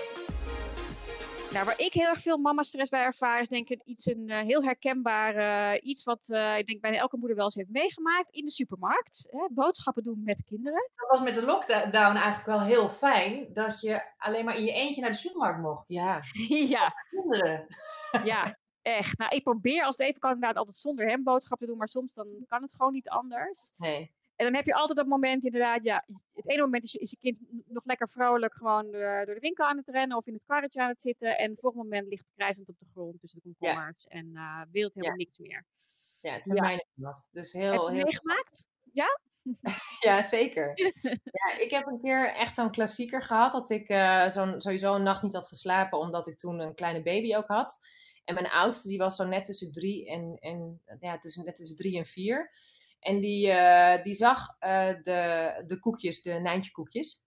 Nou, 1.52 1.64
waar 1.64 1.80
ik 1.80 1.92
heel 1.92 2.08
erg 2.08 2.20
veel 2.20 2.36
mama-stress 2.36 2.90
bij 2.90 3.02
ervaar, 3.02 3.40
is 3.40 3.48
denk 3.48 3.68
ik 3.68 3.82
iets 3.84 4.06
een 4.06 4.30
eh, 4.30 4.40
heel 4.40 4.62
herkenbaar 4.62 5.36
eh, 5.36 5.86
iets 5.86 6.04
wat 6.04 6.28
eh, 6.28 6.58
ik 6.58 6.66
denk 6.66 6.80
bijna 6.80 6.96
elke 6.96 7.16
moeder 7.16 7.36
wel 7.36 7.44
eens 7.44 7.54
heeft 7.54 7.70
meegemaakt 7.70 8.30
in 8.30 8.44
de 8.44 8.50
supermarkt. 8.50 9.26
Hè, 9.30 9.46
boodschappen 9.50 10.02
doen 10.02 10.22
met 10.24 10.44
kinderen. 10.44 10.90
Dat 10.94 11.08
was 11.08 11.20
met 11.20 11.34
de 11.34 11.44
lockdown 11.44 12.16
eigenlijk 12.16 12.46
wel 12.46 12.62
heel 12.62 12.88
fijn, 12.88 13.52
dat 13.52 13.80
je 13.80 14.02
alleen 14.16 14.44
maar 14.44 14.56
in 14.56 14.64
je 14.64 14.72
eentje 14.72 15.00
naar 15.00 15.10
de 15.10 15.16
supermarkt 15.16 15.60
mocht. 15.60 15.88
Ja. 15.88 16.22
ja, 16.76 16.94
Kinderen. 17.10 17.66
ja, 18.24 18.58
echt. 18.82 19.18
Nou, 19.18 19.34
ik 19.36 19.42
probeer 19.42 19.84
als 19.84 19.96
het 19.96 20.06
even 20.06 20.20
kan 20.20 20.32
inderdaad 20.32 20.56
altijd 20.58 20.76
zonder 20.76 21.08
hem 21.08 21.22
boodschappen 21.22 21.66
te 21.66 21.72
doen, 21.72 21.80
maar 21.80 21.88
soms 21.88 22.14
dan 22.14 22.28
kan 22.46 22.62
het 22.62 22.74
gewoon 22.74 22.92
niet 22.92 23.08
anders. 23.08 23.70
Nee. 23.76 24.12
En 24.36 24.44
dan 24.44 24.54
heb 24.54 24.64
je 24.66 24.74
altijd 24.74 24.98
dat 24.98 25.06
moment 25.06 25.44
inderdaad, 25.44 25.84
ja, 25.84 26.04
het 26.34 26.50
ene 26.50 26.60
moment 26.60 26.84
is 26.84 26.92
je, 26.92 26.98
is 26.98 27.10
je 27.10 27.16
kind 27.20 27.38
nog 27.66 27.84
lekker 27.84 28.08
vrolijk 28.08 28.54
gewoon 28.54 28.90
door, 28.90 29.22
door 29.24 29.34
de 29.34 29.40
winkel 29.40 29.66
aan 29.66 29.76
het 29.76 29.88
rennen 29.88 30.16
of 30.16 30.26
in 30.26 30.32
het 30.32 30.44
karretje 30.44 30.80
aan 30.82 30.88
het 30.88 31.00
zitten. 31.00 31.38
En 31.38 31.50
het 31.50 31.60
volgende 31.60 31.84
moment 31.84 32.08
ligt 32.08 32.24
het 32.24 32.34
krijzend 32.34 32.68
op 32.68 32.78
de 32.78 32.86
grond 32.86 33.20
tussen 33.20 33.40
de 33.42 33.54
komkommers 33.58 34.04
en 34.04 34.26
uh, 34.32 34.62
wil 34.70 34.84
het 34.84 34.94
helemaal 34.94 35.18
Ja. 35.18 35.24
niks 35.24 35.38
meer. 35.38 35.64
Ja, 36.20 36.32
het 36.32 36.46
is 36.46 36.52
Ja. 36.54 36.62
mij 36.62 36.86
wat. 36.94 37.28
Dus 37.32 37.52
Heb 37.52 37.62
heel, 37.62 37.88
je 37.88 37.94
heel 37.94 38.04
meegemaakt? 38.04 38.66
Ja, 40.00 40.22
zeker. 40.22 40.72
Ja, 41.34 41.58
ik 41.58 41.70
heb 41.70 41.86
een 41.86 42.00
keer 42.00 42.34
echt 42.34 42.54
zo'n 42.54 42.70
klassieker 42.70 43.22
gehad. 43.22 43.52
Dat 43.52 43.70
ik 43.70 43.88
eh, 43.88 44.28
zo'n, 44.28 44.60
sowieso 44.60 44.94
een 44.94 45.02
nacht 45.02 45.22
niet 45.22 45.32
had 45.32 45.48
geslapen. 45.48 45.98
Omdat 45.98 46.26
ik 46.26 46.36
toen 46.38 46.60
een 46.60 46.74
kleine 46.74 47.02
baby 47.02 47.36
ook 47.36 47.46
had. 47.46 47.78
En 48.24 48.34
mijn 48.34 48.48
oudste, 48.50 48.88
die 48.88 48.98
was 48.98 49.16
zo 49.16 49.24
net 49.24 49.44
tussen 49.44 49.72
drie 49.72 50.08
en, 50.10 50.36
en 50.40 50.82
ja, 51.00 51.18
tussen, 51.18 51.44
net 51.44 51.56
tussen 51.56 51.76
drie 51.76 51.96
en 51.98 52.04
vier. 52.04 52.50
En 53.04 53.20
die, 53.20 53.50
eh, 53.50 54.04
die 54.04 54.12
zag 54.12 54.56
eh, 54.58 54.88
de, 55.02 55.62
de 55.66 55.78
koekjes, 55.80 56.22
de 56.22 56.32
Nijntje 56.32 56.72
koekjes. 56.72 57.22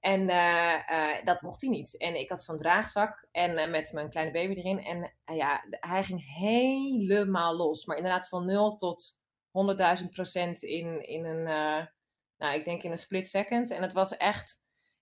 En 0.00 0.28
eh, 0.28 1.24
dat 1.24 1.42
mocht 1.42 1.60
hij 1.60 1.70
niet. 1.70 1.96
En 1.98 2.14
ik 2.20 2.28
had 2.28 2.42
zo'n 2.42 2.56
draagzak 2.56 3.28
en 3.30 3.70
met 3.70 3.92
mijn 3.92 4.10
kleine 4.10 4.32
baby 4.32 4.54
erin. 4.54 4.84
En 4.84 5.12
ja, 5.36 5.64
hij 5.70 6.02
ging 6.02 6.34
helemaal 6.34 7.56
los. 7.56 7.84
Maar 7.84 7.96
inderdaad 7.96 8.28
van 8.28 8.44
0 8.44 8.76
tot 8.76 9.20
100.000 10.02 10.08
procent 10.10 10.62
in, 10.62 11.08
in 11.08 11.24
een, 11.24 11.42
nou 12.36 12.54
ik 12.54 12.64
denk 12.64 12.82
in 12.82 12.90
een 12.90 12.98
split 12.98 13.28
second. 13.28 13.70
En 13.70 13.82
het 13.82 13.92
was 13.92 14.16
echt... 14.16 14.60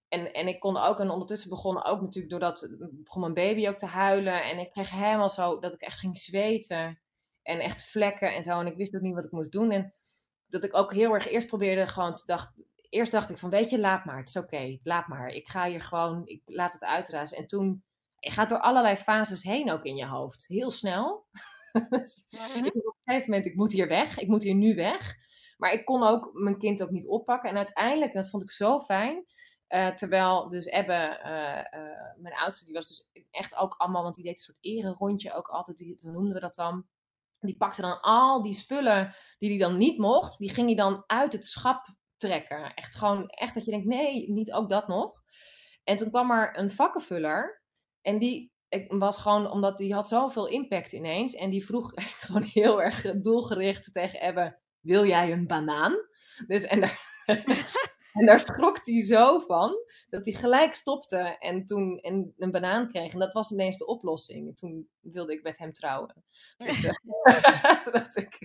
En, 0.08 0.32
en 0.32 0.48
ik 0.48 0.60
kon 0.60 0.76
ook, 0.76 1.00
en 1.00 1.10
ondertussen 1.10 1.50
begon 1.50 1.84
ook 1.84 2.00
natuurlijk, 2.00 2.32
doordat 2.32 2.68
begon 2.90 3.20
mijn 3.20 3.34
baby 3.34 3.68
ook 3.68 3.78
te 3.78 3.86
huilen. 3.86 4.42
En 4.42 4.58
ik 4.58 4.70
kreeg 4.70 4.90
helemaal 4.90 5.30
zo, 5.30 5.58
dat 5.58 5.74
ik 5.74 5.80
echt 5.80 5.98
ging 5.98 6.18
zweten. 6.18 7.00
En 7.42 7.60
echt 7.60 7.90
vlekken 7.90 8.34
en 8.34 8.42
zo. 8.42 8.60
En 8.60 8.66
ik 8.66 8.76
wist 8.76 8.96
ook 8.96 9.02
niet 9.02 9.14
wat 9.14 9.24
ik 9.24 9.32
moest 9.32 9.52
doen. 9.52 9.70
En 9.70 9.94
dat 10.50 10.64
ik 10.64 10.76
ook 10.76 10.92
heel 10.92 11.14
erg 11.14 11.28
eerst 11.28 11.46
probeerde 11.46 11.86
gewoon 11.86 12.14
te 12.14 12.22
dacht, 12.26 12.52
eerst 12.88 13.12
dacht 13.12 13.30
ik 13.30 13.36
van, 13.38 13.50
weet 13.50 13.70
je, 13.70 13.78
laat 13.78 14.04
maar, 14.04 14.18
het 14.18 14.28
is 14.28 14.36
oké, 14.36 14.78
laat 14.82 15.06
maar. 15.08 15.28
Ik 15.28 15.48
ga 15.48 15.68
hier 15.68 15.80
gewoon, 15.80 16.26
ik 16.26 16.42
laat 16.44 16.72
het 16.72 16.82
uitrazen. 16.82 17.36
En 17.36 17.46
toen, 17.46 17.84
je 18.18 18.30
gaat 18.30 18.48
door 18.48 18.60
allerlei 18.60 18.96
fases 18.96 19.42
heen 19.42 19.70
ook 19.70 19.84
in 19.84 19.96
je 19.96 20.06
hoofd, 20.06 20.46
heel 20.46 20.70
snel. 20.70 21.26
Dus 21.88 22.26
Mhm. 22.30 22.64
ik 22.64 22.74
op 22.74 22.84
een 22.84 22.94
gegeven 23.04 23.30
moment, 23.30 23.46
ik 23.48 23.54
moet 23.56 23.72
hier 23.72 23.88
weg, 23.88 24.18
ik 24.18 24.28
moet 24.28 24.42
hier 24.42 24.54
nu 24.54 24.74
weg. 24.74 25.14
Maar 25.56 25.72
ik 25.72 25.84
kon 25.84 26.02
ook 26.02 26.30
mijn 26.32 26.58
kind 26.58 26.82
ook 26.82 26.90
niet 26.90 27.06
oppakken. 27.06 27.50
En 27.50 27.56
uiteindelijk, 27.56 28.12
en 28.12 28.20
dat 28.20 28.30
vond 28.30 28.42
ik 28.42 28.50
zo 28.50 28.78
fijn, 28.78 29.24
eh, 29.66 29.88
terwijl 29.88 30.48
dus 30.48 30.64
Ebbe, 30.64 30.92
eh, 30.92 31.58
eh, 31.58 32.16
mijn 32.16 32.34
oudste, 32.34 32.64
die 32.64 32.74
was 32.74 32.86
dus 32.88 33.08
echt 33.30 33.54
ook 33.56 33.74
allemaal, 33.74 34.02
want 34.02 34.14
die 34.14 34.24
deed 34.24 34.32
een 34.32 34.38
soort 34.42 34.58
erenrondje 34.60 35.32
ook 35.32 35.48
altijd, 35.48 35.76
die, 35.78 35.98
hoe 36.02 36.12
noemden 36.12 36.34
we 36.34 36.40
dat 36.40 36.54
dan? 36.54 36.86
Die 37.40 37.56
pakte 37.56 37.80
dan 37.80 38.00
al 38.00 38.42
die 38.42 38.54
spullen 38.54 39.14
die 39.38 39.48
hij 39.48 39.58
dan 39.58 39.76
niet 39.76 39.98
mocht, 39.98 40.38
die 40.38 40.50
ging 40.50 40.66
hij 40.66 40.76
dan 40.76 41.04
uit 41.06 41.32
het 41.32 41.44
schap 41.44 41.94
trekken. 42.16 42.74
Echt 42.74 42.96
gewoon, 42.96 43.28
echt 43.28 43.54
dat 43.54 43.64
je 43.64 43.70
denkt, 43.70 43.86
nee, 43.86 44.30
niet 44.30 44.52
ook 44.52 44.68
dat 44.68 44.88
nog. 44.88 45.22
En 45.84 45.96
toen 45.96 46.10
kwam 46.10 46.30
er 46.30 46.58
een 46.58 46.70
vakkenvuller 46.70 47.62
en 48.00 48.18
die 48.18 48.52
was 48.88 49.18
gewoon, 49.18 49.50
omdat 49.50 49.78
die 49.78 49.94
had 49.94 50.08
zoveel 50.08 50.46
impact 50.46 50.92
ineens. 50.92 51.34
En 51.34 51.50
die 51.50 51.64
vroeg 51.64 51.92
gewoon 52.20 52.42
heel 52.42 52.82
erg 52.82 53.02
doelgericht 53.20 53.92
tegen 53.92 54.20
Ebbe, 54.20 54.58
wil 54.80 55.06
jij 55.06 55.32
een 55.32 55.46
banaan? 55.46 55.96
Dus, 56.46 56.64
en, 56.64 56.80
daar, 56.80 57.24
en 58.12 58.26
daar 58.26 58.40
schrok 58.40 58.78
hij 58.82 59.04
zo 59.04 59.38
van, 59.38 59.76
dat 60.08 60.24
hij 60.24 60.34
gelijk 60.34 60.74
stopte 60.74 61.18
en 61.38 61.64
toen 61.64 61.98
en 61.98 62.34
een 62.38 62.50
banaan 62.50 62.88
kreeg. 62.88 63.12
En 63.12 63.18
dat 63.18 63.32
was 63.32 63.50
ineens 63.50 63.78
de 63.78 63.86
oplossing. 63.86 64.48
En 64.48 64.54
toen 64.54 64.88
wilde 65.00 65.32
ik 65.32 65.42
met 65.42 65.58
hem 65.58 65.72
trouwen. 65.72 66.24
Dus, 66.56 66.84
eh, 67.22 67.84
dat 67.92 68.16
ik, 68.16 68.38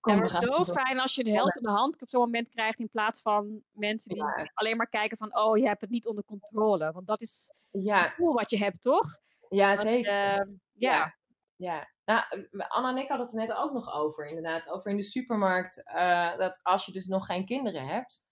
kom, 0.00 0.12
Ja, 0.14 0.18
maar 0.20 0.28
zo 0.28 0.64
fijn 0.64 1.00
als 1.00 1.14
je 1.14 1.24
de 1.24 1.30
helpende 1.32 1.70
hand 1.70 2.02
op 2.02 2.08
zo'n 2.08 2.20
moment 2.20 2.48
krijgt 2.48 2.78
in 2.78 2.88
plaats 2.90 3.22
van 3.22 3.62
mensen 3.72 4.08
die 4.14 4.24
Ja. 4.24 4.50
alleen 4.54 4.76
maar 4.76 4.88
kijken 4.88 5.16
van, 5.18 5.36
oh, 5.38 5.56
je 5.58 5.66
hebt 5.66 5.80
het 5.80 5.90
niet 5.90 6.06
onder 6.06 6.24
controle. 6.24 6.92
Want 6.92 7.06
dat 7.06 7.20
is 7.20 7.50
het 7.70 7.82
Ja, 7.84 8.02
gevoel 8.02 8.34
wat 8.34 8.50
je 8.50 8.58
hebt, 8.58 8.82
toch? 8.82 9.06
ja 9.48 9.66
Want, 9.74 9.80
zeker. 9.88 10.12
eh, 10.12 10.46
ja. 10.72 11.18
Ja, 11.56 11.88
nou, 12.04 12.22
eh, 12.50 12.68
Anna 12.68 12.88
en 12.90 12.96
ik 12.96 13.08
hadden 13.08 13.26
het 13.26 13.34
er 13.34 13.40
net 13.40 13.52
ook 13.56 13.72
nog 13.72 13.94
over, 13.94 14.26
inderdaad. 14.26 14.68
Over 14.68 14.90
in 14.90 14.96
de 14.96 15.02
supermarkt, 15.02 15.82
eh, 15.84 16.36
dat 16.36 16.60
als 16.62 16.86
je 16.86 16.92
dus 16.92 17.06
nog 17.06 17.26
geen 17.26 17.44
kinderen 17.46 17.86
hebt, 17.86 18.26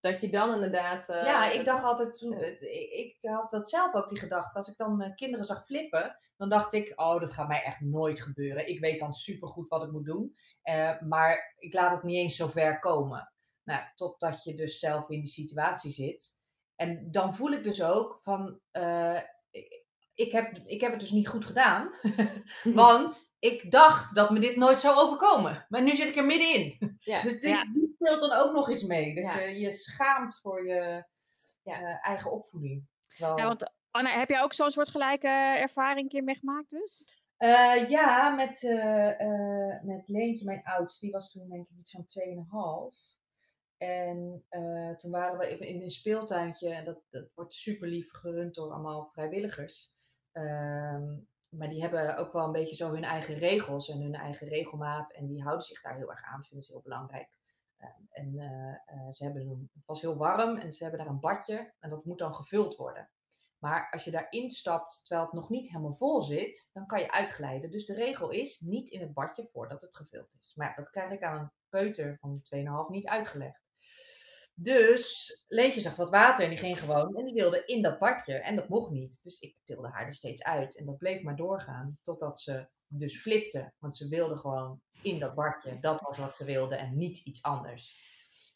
dat 0.00 0.20
je 0.20 0.30
dan 0.30 0.54
inderdaad... 0.54 1.08
eh, 1.08 1.24
Ja, 1.24 1.50
ik 1.50 1.64
dacht 1.64 1.82
altijd 1.82 2.18
toen, 2.18 2.32
eh, 2.32 2.48
ik, 2.50 2.90
ik 2.92 3.16
had 3.20 3.50
dat 3.50 3.68
zelf 3.70 3.94
ook 3.94 4.08
die 4.08 4.18
gedachte. 4.18 4.58
Als 4.58 4.68
ik 4.68 4.76
dan 4.76 5.02
eh, 5.02 5.14
kinderen 5.14 5.44
zag 5.44 5.64
flippen, 5.64 6.16
dan 6.36 6.48
dacht 6.48 6.72
ik, 6.72 6.92
oh, 7.00 7.20
dat 7.20 7.30
gaat 7.32 7.48
mij 7.48 7.62
echt 7.62 7.80
nooit 7.80 8.20
gebeuren. 8.22 8.68
Ik 8.68 8.80
weet 8.80 8.98
dan 8.98 9.12
supergoed 9.12 9.68
wat 9.68 9.82
ik 9.82 9.90
moet 9.90 10.04
doen, 10.04 10.36
eh, 10.62 11.00
maar 11.00 11.54
ik 11.58 11.72
laat 11.74 11.94
het 11.94 12.02
niet 12.02 12.16
eens 12.16 12.36
zo 12.36 12.46
ver 12.46 12.78
komen. 12.78 13.32
Nou, 13.64 13.82
totdat 13.94 14.44
je 14.44 14.54
dus 14.54 14.78
zelf 14.78 15.08
in 15.10 15.20
die 15.20 15.28
situatie 15.30 15.90
zit. 15.90 16.34
En 16.76 17.10
dan 17.10 17.34
voel 17.34 17.50
ik 17.50 17.64
dus 17.64 17.82
ook 17.82 18.18
van, 18.22 18.60
eh, 18.70 19.20
ik- 20.20 20.32
heb, 20.32 20.56
ik 20.66 20.80
heb 20.80 20.90
het 20.90 21.00
dus 21.00 21.10
niet 21.10 21.28
goed 21.28 21.44
gedaan. 21.44 21.90
Want 22.82 23.32
ik 23.38 23.70
dacht 23.70 24.14
dat 24.14 24.30
me 24.30 24.38
dit 24.40 24.56
nooit 24.56 24.78
zou 24.78 24.96
overkomen. 24.96 25.66
Maar 25.68 25.82
nu 25.82 25.94
zit 25.94 26.08
ik 26.08 26.16
er 26.16 26.24
middenin. 26.26 26.96
Ja. 27.00 27.22
Dus 27.22 27.32
dit, 27.40 27.42
Ja. 27.50 27.64
speelt 27.94 28.20
dan 28.20 28.32
ook 28.32 28.52
nog 28.52 28.68
eens 28.68 28.82
mee. 28.82 29.14
Dat 29.14 29.24
Ja. 29.24 29.38
je 29.40 29.58
je 29.58 29.70
schaamt 29.70 30.38
voor 30.42 30.66
je 30.66 31.04
eh, 31.62 32.06
eigen 32.08 32.32
opvoeding. 32.32 32.86
Terwijl, 33.08 33.38
Ja, 33.38 33.46
want 33.46 33.72
Anna, 33.90 34.18
heb 34.18 34.28
jij 34.28 34.42
ook 34.42 34.52
zo'n 34.52 34.70
soort 34.70 34.88
gelijke 34.88 35.28
ervaring 35.58 36.08
keer 36.08 36.24
meegemaakt 36.24 36.70
dus? 36.70 37.18
Eh, 37.36 37.88
ja, 37.88 38.30
met, 38.30 38.62
eh, 38.64 39.82
met 39.82 40.08
Leentje, 40.08 40.44
mijn 40.44 40.62
oudste. 40.64 41.04
Die 41.04 41.14
was 41.14 41.30
toen 41.32 41.48
denk 41.48 41.68
ik 41.68 41.76
iets 41.78 41.90
van 41.90 42.04
2,5. 42.06 43.18
En 43.76 44.44
eh, 44.48 44.90
toen 44.96 45.10
waren 45.10 45.38
we 45.38 45.50
in 45.50 45.60
in 45.60 45.82
een 45.82 45.90
speeltuintje. 45.90 46.68
En 46.74 46.84
dat, 46.84 47.00
dat 47.10 47.30
wordt 47.34 47.54
super 47.54 47.88
lief 47.88 48.10
gerund 48.12 48.54
door 48.54 48.72
allemaal 48.72 49.08
vrijwilligers. 49.12 49.92
Ehm, 50.32 51.18
maar 51.48 51.68
die 51.68 51.80
hebben 51.80 52.16
ook 52.16 52.32
wel 52.32 52.44
een 52.44 52.52
beetje 52.52 52.74
zo 52.74 52.92
hun 52.92 53.04
eigen 53.04 53.34
regels 53.34 53.88
en 53.88 54.00
hun 54.00 54.14
eigen 54.14 54.48
regelmaat. 54.48 55.12
En 55.12 55.26
die 55.26 55.42
houden 55.42 55.66
zich 55.66 55.80
daar 55.80 55.96
heel 55.96 56.10
erg 56.10 56.22
aan. 56.22 56.44
Vinden 56.44 56.66
ze 56.66 56.72
heel 56.72 56.82
belangrijk. 56.82 57.38
Ehm, 57.76 58.02
en 58.10 58.38
eh, 58.38 58.70
eh, 58.70 59.12
ze 59.12 59.24
hebben 59.24 59.70
het 59.72 59.86
was 59.86 60.00
heel 60.00 60.16
warm 60.16 60.56
en 60.56 60.72
ze 60.72 60.82
hebben 60.82 61.00
daar 61.00 61.12
een 61.12 61.20
badje. 61.20 61.72
En 61.78 61.90
dat 61.90 62.04
moet 62.04 62.18
dan 62.18 62.34
gevuld 62.34 62.76
worden. 62.76 63.10
Maar 63.58 63.90
als 63.90 64.04
je 64.04 64.10
daarin 64.10 64.50
stapt 64.50 65.04
terwijl 65.04 65.26
het 65.26 65.34
nog 65.34 65.48
niet 65.48 65.68
helemaal 65.68 65.92
vol 65.92 66.22
zit, 66.22 66.70
dan 66.72 66.86
kan 66.86 67.00
je 67.00 67.12
uitglijden. 67.12 67.70
Dus 67.70 67.86
de 67.86 67.94
regel 67.94 68.30
is 68.30 68.60
niet 68.60 68.88
in 68.88 69.00
het 69.00 69.12
badje 69.12 69.48
voordat 69.52 69.82
het 69.82 69.96
gevuld 69.96 70.34
is. 70.38 70.52
Maar 70.54 70.74
dat 70.76 70.90
krijg 70.90 71.10
ik 71.10 71.22
aan 71.22 71.40
een 71.40 71.52
peuter 71.68 72.18
van 72.18 72.42
2,5 72.42 72.88
niet 72.88 73.06
uitgelegd. 73.06 73.69
Dus 74.62 75.34
Leentje 75.48 75.80
zag 75.80 75.94
dat 75.94 76.10
water 76.10 76.44
en 76.44 76.50
die 76.50 76.58
ging 76.58 76.78
gewoon 76.78 77.16
en 77.16 77.24
die 77.24 77.34
wilde 77.34 77.64
in 77.64 77.82
dat 77.82 77.98
badje. 77.98 78.34
En 78.34 78.56
dat 78.56 78.68
mocht 78.68 78.90
niet. 78.90 79.22
Dus 79.22 79.38
ik 79.38 79.56
tilde 79.64 79.88
haar 79.88 80.06
er 80.06 80.14
steeds 80.14 80.42
uit. 80.42 80.76
En 80.76 80.86
dat 80.86 80.98
bleef 80.98 81.22
maar 81.22 81.36
doorgaan 81.36 81.98
totdat 82.02 82.40
ze 82.40 82.68
dus 82.86 83.20
flipte. 83.20 83.72
Want 83.78 83.96
ze 83.96 84.08
wilde 84.08 84.36
gewoon 84.36 84.80
in 85.02 85.18
dat 85.18 85.34
badje. 85.34 85.78
Dat 85.78 86.00
was 86.00 86.18
wat 86.18 86.34
ze 86.34 86.44
wilde 86.44 86.76
en 86.76 86.96
niet 86.96 87.18
iets 87.18 87.42
anders. 87.42 88.08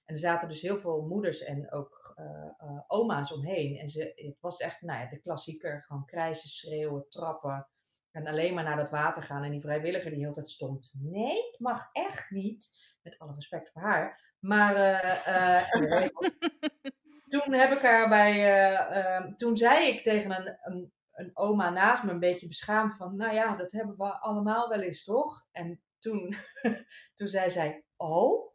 En 0.05 0.15
er 0.15 0.21
zaten 0.21 0.49
dus 0.49 0.61
heel 0.61 0.79
veel 0.79 1.07
moeders 1.07 1.43
en 1.43 1.73
ook 1.73 2.13
eh, 2.15 2.25
eh, 2.57 2.81
oma's 2.87 3.33
omheen. 3.33 3.77
En 3.77 3.89
ze, 3.89 4.13
het 4.15 4.41
was 4.41 4.59
echt 4.59 4.83
nou 4.83 5.01
ja, 5.01 5.09
de 5.09 5.21
klassieker. 5.21 5.83
Gewoon 5.83 6.05
krijsen, 6.05 6.49
schreeuwen, 6.49 7.09
trappen. 7.09 7.69
En 8.11 8.27
alleen 8.27 8.55
maar 8.55 8.65
naar 8.65 8.77
dat 8.77 8.91
water 8.91 9.23
gaan. 9.23 9.43
En 9.43 9.51
die 9.51 9.61
vrijwilliger 9.61 10.11
die 10.11 10.21
heel 10.21 10.33
tijd 10.33 10.49
stond. 10.49 10.93
Nee, 10.99 11.37
het 11.51 11.61
mag 11.61 11.89
echt 11.93 12.31
niet. 12.31 12.71
Met 13.05 13.19
alle 13.19 13.35
respect 13.35 13.71
voor 13.73 13.83
haar. 13.83 14.33
Maar 14.41 14.77
eh, 14.77 15.61
eh, 15.61 16.09
toen 17.33 17.53
heb 17.53 17.71
ik 17.71 17.83
haar 17.83 18.09
bij. 18.09 18.33
eh, 18.33 19.17
eh, 19.17 19.35
toen 19.37 19.57
zei 19.57 19.87
ik 19.89 20.03
tegen 20.03 20.31
een, 20.31 20.59
een, 20.63 20.93
een 21.13 21.31
oma 21.35 21.71
naast 21.71 22.03
me 22.05 22.11
een 22.11 22.19
beetje 22.21 22.49
beschaamd 22.49 22.97
van. 22.97 23.17
Nou 23.17 23.35
ja, 23.35 23.57
dat 23.57 23.73
hebben 23.73 23.97
we 23.97 24.21
allemaal 24.21 24.69
wel 24.69 24.81
eens 24.81 25.05
toch? 25.05 25.47
En 25.53 25.81
toen, 25.99 26.37
toen 27.17 27.29
zei 27.29 27.51
zij. 27.51 27.85
Oh. 27.97 28.53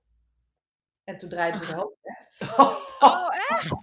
En 1.04 1.18
toen 1.18 1.30
draaide 1.30 1.58
ze 1.58 1.66
de 1.66 1.74
hoofd 1.74 1.98
weg. 2.02 2.18
Oh, 3.02 3.28
echt? 3.50 3.74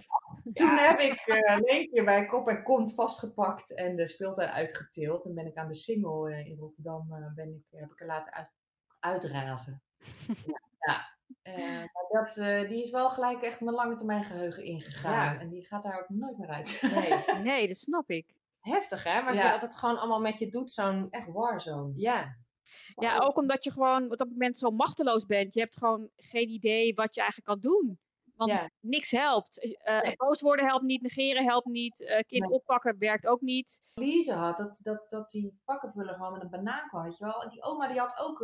Toen 0.53 0.77
heb 0.77 0.99
ik 0.99 1.13
eh 1.25 1.57
Leentje 1.59 2.03
bij 2.03 2.25
kop 2.25 2.47
en 2.47 2.63
kont 2.63 2.93
vastgepakt 2.93 3.75
en 3.75 3.95
de 3.95 4.07
speeltuin 4.07 4.49
uitgetild. 4.49 5.25
En 5.25 5.33
ben 5.33 5.45
ik 5.45 5.55
aan 5.57 5.67
de 5.67 5.73
Singel 5.73 6.27
eh, 6.27 6.47
in 6.47 6.57
Rotterdam 6.57 7.07
ben 7.35 7.49
ik, 7.55 7.79
heb 7.79 7.91
ik 7.91 7.99
er 8.01 8.05
laten 8.07 8.33
uit, 8.33 8.49
uitrazen. 8.99 9.81
ja. 10.87 11.09
maar 11.93 12.05
dat, 12.09 12.37
eh, 12.37 12.69
die 12.69 12.81
is 12.81 12.89
wel 12.89 13.09
gelijk 13.09 13.41
echt 13.41 13.61
mijn 13.61 13.75
lange 13.75 13.95
termijn 13.95 14.23
geheugen 14.23 14.63
ingegaan. 14.63 15.33
Ja. 15.33 15.39
En 15.39 15.49
die 15.49 15.65
gaat 15.65 15.83
daar 15.83 15.99
ook 15.99 16.09
nooit 16.09 16.37
meer 16.37 16.49
uit. 16.49 16.81
Nee. 16.95 17.13
Nee, 17.53 17.67
dat 17.67 17.77
snap 17.77 18.09
ik. 18.09 18.25
heftig, 18.59 19.03
hè? 19.03 19.21
Maar 19.21 19.33
Ja. 19.35 19.51
dat 19.51 19.61
het 19.61 19.75
gewoon 19.77 19.97
allemaal 19.97 20.21
met 20.21 20.37
je 20.37 20.49
doet, 20.49 20.71
zo'n... 20.71 21.09
Echt 21.09 21.27
warzone. 21.31 21.91
Ja. 21.93 22.35
Ja, 22.95 23.17
ook 23.17 23.37
omdat 23.37 23.63
je 23.63 23.71
gewoon 23.71 24.11
op 24.11 24.17
dat 24.17 24.29
moment 24.29 24.57
zo 24.57 24.69
machteloos 24.71 25.25
bent. 25.25 25.53
Je 25.53 25.59
hebt 25.59 25.77
gewoon 25.77 26.09
geen 26.15 26.49
idee 26.49 26.93
wat 26.93 27.15
je 27.15 27.21
eigenlijk 27.21 27.49
kan 27.61 27.71
doen. 27.71 27.99
Want 28.35 28.51
Ja. 28.51 28.69
niks 28.79 29.11
helpt. 29.11 29.77
Nee. 30.01 30.15
Boos 30.15 30.41
worden 30.41 30.65
helpt 30.65 30.83
niet, 30.83 31.01
negeren 31.01 31.43
helpt 31.45 31.65
niet, 31.67 32.23
kind 32.27 32.43
Nee. 32.47 32.51
oppakken 32.51 32.95
werkt 32.99 33.27
ook 33.27 33.41
niet. 33.41 33.81
Lise 33.95 34.33
had, 34.33 34.57
dat, 34.57 34.79
dat, 34.81 35.09
dat 35.09 35.31
die 35.31 35.59
vakkenvuller 35.65 36.13
gewoon 36.13 36.31
met 36.33 36.41
een 36.41 36.49
banaan 36.49 36.87
kwam, 36.87 37.03
weet 37.03 37.17
je 37.17 37.25
wel. 37.25 37.49
Die 37.49 37.63
oma 37.63 37.87
die 37.87 37.99
had 37.99 38.19
ook 38.19 38.39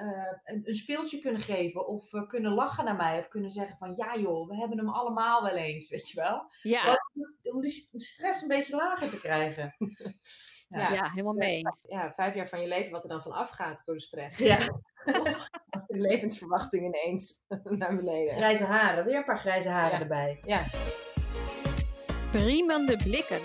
eh, 0.00 0.32
een, 0.44 0.60
een 0.64 0.74
speeltje 0.74 1.18
kunnen 1.18 1.40
geven 1.40 1.86
of 1.86 2.12
eh, 2.12 2.26
kunnen 2.26 2.52
lachen 2.52 2.84
naar 2.84 2.96
mij. 2.96 3.18
Of 3.18 3.28
kunnen 3.28 3.50
zeggen 3.50 3.76
van, 3.76 3.92
ja 3.96 4.16
joh, 4.18 4.48
we 4.48 4.56
hebben 4.56 4.78
hem 4.78 4.88
allemaal 4.88 5.42
wel 5.42 5.56
eens, 5.56 5.88
weet 5.88 6.08
je 6.08 6.20
wel. 6.20 6.44
Ja, 6.62 6.98
Om 7.42 7.60
die 7.60 7.70
st- 7.70 7.88
stress 8.02 8.42
een 8.42 8.48
beetje 8.48 8.76
lager 8.76 9.10
te 9.10 9.20
krijgen. 9.20 9.74
ja. 10.68 10.92
Ja. 10.92 11.10
helemaal 11.10 11.32
mee 11.32 11.56
eens. 11.56 11.84
ja, 11.88 12.12
vijf 12.12 12.34
jaar 12.34 12.46
van 12.48 12.60
je 12.60 12.68
leven 12.68 12.90
wat 12.92 13.02
er 13.02 13.08
dan 13.08 13.22
van 13.22 13.32
afgaat 13.32 13.82
door 13.84 13.94
de 13.94 14.00
stress. 14.02 14.38
Ja, 14.38 14.56
De 15.86 15.98
levensverwachting 15.98 16.84
ineens 16.84 17.42
naar 17.78 17.96
beneden. 17.96 18.34
grijze 18.34 18.64
haren. 18.64 19.04
Weer 19.04 19.16
een 19.16 19.24
paar 19.24 19.38
grijze 19.40 19.68
haren 19.68 19.92
Ja. 19.98 20.00
erbij. 20.00 20.40
Ja, 20.44 20.64
Priemende 22.30 22.96
blikken. 22.96 23.40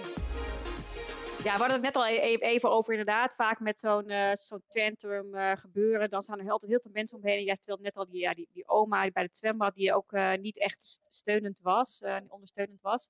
Ja, 1.48 1.54
we 1.54 1.60
hadden 1.60 1.76
het 1.84 1.94
net 1.94 1.96
al 1.96 2.08
e- 2.08 2.34
e- 2.34 2.38
even 2.38 2.70
over 2.72 2.92
inderdaad. 2.92 3.36
Vaak 3.36 3.60
met 3.60 3.80
zo'n 3.80 4.10
eh, 4.10 4.36
zo'n 4.36 4.64
tantrum 4.68 5.36
eh, 5.36 5.52
gebeuren. 5.56 6.10
Dan 6.10 6.22
staan 6.22 6.40
er 6.40 6.52
altijd 6.52 6.72
heel 6.72 6.80
veel 6.80 6.92
mensen 6.92 7.18
omheen. 7.18 7.38
En 7.38 7.44
jij 7.44 7.56
vertelde 7.56 7.84
net 7.84 7.98
al 7.98 8.06
die, 8.10 8.20
ja, 8.20 8.34
die, 8.34 8.50
die 8.52 8.68
oma 8.68 9.12
bij 9.12 9.24
het 9.24 9.38
zwembad 9.38 9.76
die 9.76 9.94
ook 9.94 10.12
eh, 10.12 10.34
niet 10.34 10.60
echt 10.60 11.00
steunend 11.08 11.60
was. 11.62 12.04
ondersteunend 12.28 12.82
was. 12.82 13.10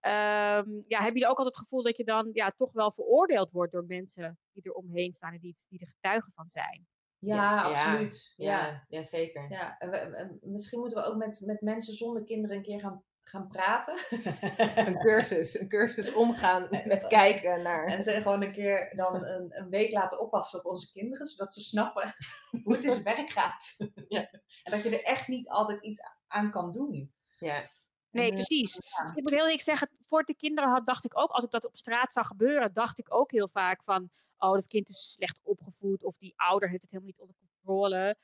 Ehm, 0.00 0.70
ja, 0.86 0.96
hebben 1.02 1.12
jullie 1.12 1.28
ook 1.28 1.38
altijd 1.38 1.54
het 1.54 1.64
gevoel 1.64 1.82
dat 1.82 1.96
je 1.96 2.04
dan 2.04 2.30
ja, 2.32 2.50
toch 2.50 2.72
wel 2.72 2.92
veroordeeld 2.92 3.50
wordt 3.50 3.72
door 3.72 3.84
mensen 3.86 4.38
die 4.52 4.62
er 4.62 4.72
omheen 4.72 5.12
staan 5.12 5.32
en 5.32 5.40
die, 5.40 5.54
die 5.68 5.80
er 5.80 5.86
getuigen 5.86 6.32
van 6.32 6.48
zijn? 6.48 6.86
Ja, 7.18 7.62
absoluut. 7.62 8.32
Ja. 8.36 8.66
ja, 8.66 8.84
ja, 8.88 9.02
zeker. 9.02 9.50
Ja, 9.50 9.76
we- 9.78 10.38
misschien 10.42 10.78
moeten 10.80 10.98
we 11.02 11.08
ook 11.08 11.16
met, 11.16 11.40
met 11.44 11.60
mensen 11.60 11.94
zonder 11.94 12.24
kinderen 12.24 12.56
een 12.56 12.62
keer 12.62 12.80
gaan, 12.80 13.04
gaan 13.28 13.48
praten. 13.48 13.98
Een 14.86 14.98
cursus, 14.98 15.60
een 15.60 15.68
cursus 15.68 16.12
omgaan 16.12 16.68
met 16.84 17.06
kijken 17.06 17.62
naar... 17.62 17.86
En 17.86 18.02
ze 18.02 18.10
gewoon 18.12 18.42
een 18.42 18.52
keer 18.52 18.92
dan 18.96 19.24
een, 19.24 19.58
een 19.58 19.68
week 19.68 19.92
laten 19.92 20.20
oppassen 20.20 20.58
op 20.58 20.64
onze 20.64 20.92
kinderen, 20.92 21.26
zodat 21.26 21.52
ze 21.52 21.60
snappen 21.60 22.14
hoe 22.64 22.74
het 22.74 22.84
in 22.84 22.92
zijn 22.92 23.04
werk 23.04 23.30
gaat. 23.30 23.76
Ja. 24.08 24.30
En 24.62 24.72
dat 24.72 24.82
je 24.82 24.90
er 24.90 25.04
echt 25.04 25.28
niet 25.28 25.48
altijd 25.48 25.82
iets 25.82 26.00
aan 26.26 26.50
kan 26.50 26.72
doen. 26.72 27.12
Ja, 27.38 27.62
Nee, 28.10 28.28
eh, 28.28 28.34
precies. 28.34 28.74
ja. 28.74 29.12
Ik 29.14 29.22
moet 29.22 29.32
heel 29.32 29.42
eerlijk 29.42 29.62
zeggen, 29.62 29.90
voor 30.08 30.20
ik 30.20 30.26
de 30.26 30.36
kinderen 30.36 30.70
had, 30.70 30.86
dacht 30.86 31.04
ik 31.04 31.18
ook, 31.18 31.30
als 31.30 31.44
ik 31.44 31.50
dat 31.50 31.66
op 31.66 31.76
straat 31.76 32.12
zag 32.12 32.26
gebeuren, 32.26 32.72
dacht 32.72 32.98
ik 32.98 33.14
ook 33.14 33.30
heel 33.30 33.48
vaak 33.48 33.82
van, 33.82 34.10
oh, 34.38 34.52
dat 34.52 34.66
kind 34.66 34.88
is 34.88 35.12
slecht 35.12 35.40
opgevoed, 35.42 36.04
of 36.04 36.16
die 36.16 36.32
ouder 36.36 36.68
heeft 36.68 36.82
het 36.82 36.90
helemaal 36.90 37.12
niet 37.12 37.20
onder 37.20 37.36
controle. 37.38 38.16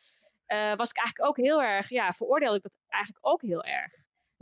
Eh, 0.47 0.77
was 0.77 0.91
ik 0.91 0.97
eigenlijk 0.97 1.29
ook 1.29 1.47
heel 1.47 1.63
erg, 1.63 1.89
ja, 1.89 2.13
veroordeelde 2.13 2.57
ik 2.57 2.63
dat 2.63 2.77
eigenlijk 2.87 3.27
ook 3.27 3.43
heel 3.43 3.63
erg. 3.63 3.95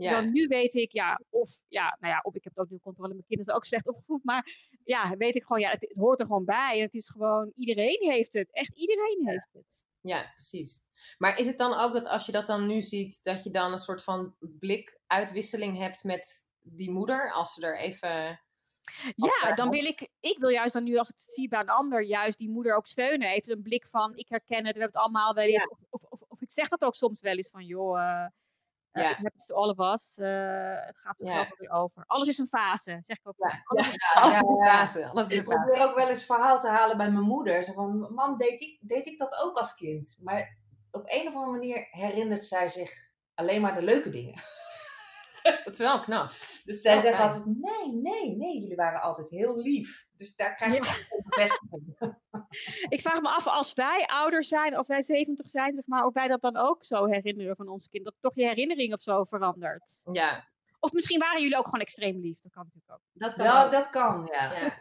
Ja, 0.03 0.21
nu 0.21 0.47
weet 0.47 0.73
ik, 0.73 0.91
ja, 0.91 1.21
of, 1.29 1.61
ja, 1.67 1.97
nou 1.99 2.13
ja, 2.13 2.19
of 2.23 2.35
ik 2.35 2.43
heb 2.43 2.55
het 2.55 2.65
ook 2.65 2.71
nu 2.71 2.79
controle, 2.79 3.07
mijn 3.13 3.19
kinderen 3.19 3.43
zijn 3.43 3.57
ook 3.57 3.65
slecht 3.65 3.87
opgevoed, 3.87 4.23
maar 4.23 4.47
ja, 4.83 5.17
weet 5.17 5.35
ik 5.35 5.43
gewoon, 5.43 5.61
ja, 5.61 5.69
het, 5.69 5.81
het 5.87 5.97
hoort 5.97 6.19
er 6.19 6.25
gewoon 6.25 6.45
bij. 6.45 6.75
En 6.75 6.81
het 6.81 6.93
is 6.93 7.09
gewoon, 7.09 7.51
iedereen 7.55 7.97
heeft 7.99 8.33
het, 8.33 8.53
echt 8.53 8.79
iedereen 8.79 9.21
heeft 9.27 9.49
het. 9.53 9.85
ja, 10.01 10.31
precies. 10.35 10.81
Maar 11.17 11.37
is 11.37 11.47
het 11.47 11.57
dan 11.57 11.73
ook 11.73 11.93
dat 11.93 12.07
als 12.07 12.25
je 12.25 12.31
dat 12.31 12.45
dan 12.45 12.67
nu 12.67 12.81
ziet, 12.81 13.23
dat 13.23 13.43
je 13.43 13.49
dan 13.49 13.71
een 13.71 13.77
soort 13.77 14.03
van 14.03 14.35
blikuitwisseling 14.39 15.77
hebt 15.77 16.03
met 16.03 16.45
die 16.61 16.91
moeder, 16.91 17.31
als 17.31 17.53
ze 17.53 17.61
er 17.61 17.79
even... 17.79 18.41
Ja, 19.15 19.53
dan 19.53 19.69
wil 19.69 19.85
ik, 19.85 20.09
ik 20.19 20.37
wil 20.37 20.49
juist 20.49 20.73
dan 20.73 20.83
nu 20.83 20.97
als 20.97 21.09
ik 21.09 21.15
het 21.17 21.33
zie 21.33 21.47
bij 21.47 21.59
een 21.59 21.69
ander, 21.69 22.03
juist 22.03 22.37
die 22.37 22.49
moeder 22.49 22.75
ook 22.75 22.87
steunen. 22.87 23.29
Even 23.29 23.51
een 23.51 23.61
blik 23.61 23.87
van, 23.87 24.15
ik 24.15 24.29
herken 24.29 24.65
het, 24.65 24.75
we 24.75 24.81
hebben 24.81 24.99
het 24.99 25.03
allemaal 25.03 25.33
wel 25.33 25.43
eens. 25.43 25.67
Of, 25.67 25.79
of, 25.89 26.03
of, 26.03 26.21
of 26.27 26.41
ik 26.41 26.51
zeg 26.51 26.67
dat 26.67 26.83
ook 26.83 26.95
soms 26.95 27.21
wel 27.21 27.35
eens 27.35 27.49
van, 27.49 27.65
joh, 27.65 28.01
eh 28.01 28.25
eh, 28.91 29.03
Ja. 29.03 29.09
it 29.09 29.15
happens 29.17 29.45
to 29.45 29.55
all 29.55 29.69
of 29.69 29.79
us. 29.93 30.17
eh, 30.17 30.75
het 30.85 30.97
gaat 30.97 31.19
er 31.19 31.27
zelf 31.27 31.47
wel 31.47 31.57
weer 31.57 31.71
over. 31.71 32.03
Alles 32.07 32.27
is 32.27 32.37
een 32.37 32.47
fase, 32.47 32.99
zeg 33.01 33.17
ik 33.17 33.27
ook. 33.27 33.35
Ja, 33.37 33.61
Alles 33.63 33.85
ja, 33.85 33.91
is 34.31 34.41
een 34.41 34.57
fase. 34.63 34.99
is 34.99 35.05
een 35.05 35.07
fase. 35.07 35.07
Alles 35.07 35.29
is 35.29 35.35
Ik 35.35 35.45
een 35.45 35.51
fase. 35.51 35.65
probeer 35.65 35.83
ook 35.89 35.95
wel 35.95 36.07
eens 36.09 36.25
verhaal 36.25 36.59
te 36.59 36.67
halen 36.67 36.97
bij 36.97 37.11
mijn 37.11 37.25
moeder. 37.25 37.63
Zo 37.63 37.73
van, 37.73 38.13
mam, 38.13 38.37
deed 38.37 38.61
ik, 38.61 38.77
deed 38.81 39.07
ik 39.07 39.17
dat 39.17 39.43
ook 39.43 39.57
als 39.57 39.73
kind? 39.75 40.17
Maar 40.21 40.57
op 40.91 41.03
een 41.05 41.27
of 41.27 41.33
andere 41.33 41.51
manier 41.51 41.87
herinnert 41.91 42.45
zij 42.45 42.67
zich 42.67 42.91
alleen 43.33 43.61
maar 43.61 43.73
de 43.73 43.81
leuke 43.81 44.09
dingen. 44.09 44.33
Dat 45.63 45.73
is 45.73 45.79
wel 45.79 45.99
knap. 46.01 46.31
Dus 46.63 46.81
zij 46.81 46.99
zegt 46.99 47.15
fijn. 47.15 47.27
altijd, 47.29 47.45
nee, 47.45 47.93
nee, 47.93 48.35
nee, 48.35 48.59
jullie 48.59 48.75
waren 48.75 49.01
altijd 49.01 49.29
heel 49.29 49.57
lief. 49.57 50.05
Dus 50.15 50.35
daar 50.35 50.55
krijg 50.55 50.75
je 50.75 50.83
Ja. 50.83 50.89
een 50.91 51.23
bevestiging. 51.29 51.95
Ik 52.95 53.01
vraag 53.01 53.21
me 53.21 53.29
af, 53.29 53.47
als 53.47 53.73
wij 53.73 54.05
ouder 54.05 54.43
zijn, 54.43 54.75
als 54.75 54.87
wij 54.87 55.01
70 55.01 55.49
zijn, 55.49 55.75
zeg 55.75 55.85
maar, 55.87 56.05
of 56.05 56.13
wij 56.13 56.27
dat 56.27 56.41
dan 56.41 56.57
ook 56.57 56.85
zo 56.85 57.05
herinneren 57.05 57.55
van 57.55 57.67
ons 57.67 57.87
kind. 57.87 58.03
Dat 58.03 58.15
toch 58.19 58.35
je 58.35 58.47
herinnering 58.47 58.93
of 58.93 59.01
zo 59.01 59.23
verandert. 59.23 60.01
Ja, 60.11 60.47
Of 60.79 60.91
misschien 60.93 61.19
waren 61.19 61.41
jullie 61.41 61.57
ook 61.57 61.65
gewoon 61.65 61.81
extreem 61.81 62.19
lief. 62.19 62.39
Dat 62.39 62.51
kan 62.51 62.63
natuurlijk 62.73 62.93
ook. 62.93 63.09
dat 63.13 63.33
kan 63.33 63.45
Ja, 63.45 63.65
ook. 63.65 63.71
dat 63.71 63.89
kan, 63.89 64.29
ja. 64.31 64.51
Ja, 64.53 64.77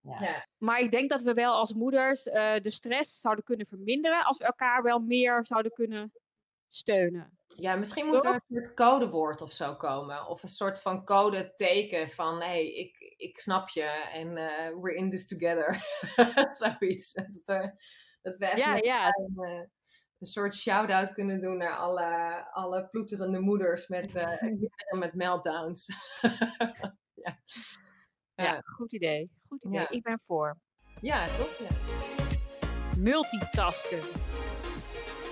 ja. 0.00 0.20
ja. 0.20 0.46
Maar 0.58 0.80
ik 0.80 0.90
denk 0.90 1.10
dat 1.10 1.22
we 1.22 1.32
wel 1.32 1.54
als 1.54 1.72
moeders 1.72 2.28
eh, 2.28 2.60
de 2.60 2.70
stress 2.70 3.20
zouden 3.20 3.44
kunnen 3.44 3.66
verminderen 3.66 4.24
als 4.24 4.38
we 4.38 4.44
elkaar 4.44 4.82
wel 4.82 4.98
meer 4.98 5.46
zouden 5.46 5.72
kunnen 5.72 6.12
steunen. 6.74 7.38
Ja, 7.46 7.74
misschien 7.74 8.06
moet 8.06 8.24
er 8.24 8.34
een 8.34 8.40
soort 8.48 8.74
codewoord 8.74 9.40
of 9.42 9.52
zo 9.52 9.76
komen. 9.76 10.26
Of 10.26 10.42
een 10.42 10.48
soort 10.48 10.80
van 10.80 11.04
code 11.04 11.54
teken 11.54 12.10
van, 12.10 12.34
hé, 12.40 12.46
hey, 12.46 12.66
ik, 12.74 13.14
ik 13.16 13.38
snap 13.38 13.68
je 13.68 13.82
en 14.12 14.36
eh, 14.36 14.80
we're 14.80 14.94
in 14.96 15.10
this 15.10 15.26
together. 15.26 15.82
Zoiets. 16.60 17.12
Dat, 17.12 17.42
er- 17.44 17.76
dat 18.22 18.36
we 18.36 18.46
echt 18.46 18.56
Ja, 18.56 18.72
met 18.72 18.84
ja. 18.84 19.06
een, 19.06 19.44
eh, 19.44 19.64
een 20.18 20.26
soort 20.26 20.54
shout-out 20.54 21.12
kunnen 21.12 21.40
doen 21.40 21.56
naar 21.56 21.76
alle, 21.76 22.04
alle 22.52 22.88
ploeterende 22.88 23.38
moeders 23.40 23.88
met, 23.88 24.14
eh, 24.14 24.42
met 24.98 25.14
meltdowns. 25.14 25.86
ja. 27.24 27.38
Ja, 28.34 28.60
goed 28.60 28.92
idee. 28.92 29.30
Goed 29.48 29.64
idee. 29.64 29.86
Ik 29.88 30.02
ben 30.02 30.20
voor. 30.20 30.58
ja, 31.00 31.26
toch? 31.26 31.58
Ja. 31.58 31.68
Multitasken. 32.98 34.00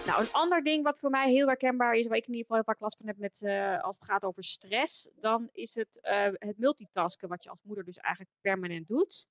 Nou, 0.06 0.20
een 0.20 0.32
ander 0.32 0.62
ding 0.62 0.84
wat 0.84 0.98
voor 0.98 1.10
mij 1.10 1.30
heel 1.30 1.46
herkenbaar 1.46 1.94
is, 1.94 2.06
waar 2.06 2.16
ik 2.16 2.26
in 2.26 2.34
ieder 2.34 2.42
geval 2.42 2.56
heel 2.56 2.72
vaak 2.72 2.80
last 2.80 2.96
van 2.96 3.06
heb 3.06 3.18
met, 3.18 3.42
eh, 3.42 3.82
als 3.82 3.98
het 3.98 4.08
gaat 4.08 4.24
over 4.24 4.44
stress, 4.44 5.12
dan 5.18 5.48
is 5.52 5.74
het 5.74 6.00
eh, 6.00 6.28
het 6.32 6.58
multitasken, 6.58 7.28
wat 7.28 7.42
je 7.42 7.50
als 7.50 7.62
moeder 7.62 7.84
dus 7.84 7.96
eigenlijk 7.96 8.34
permanent 8.40 8.88
doet. 8.88 9.26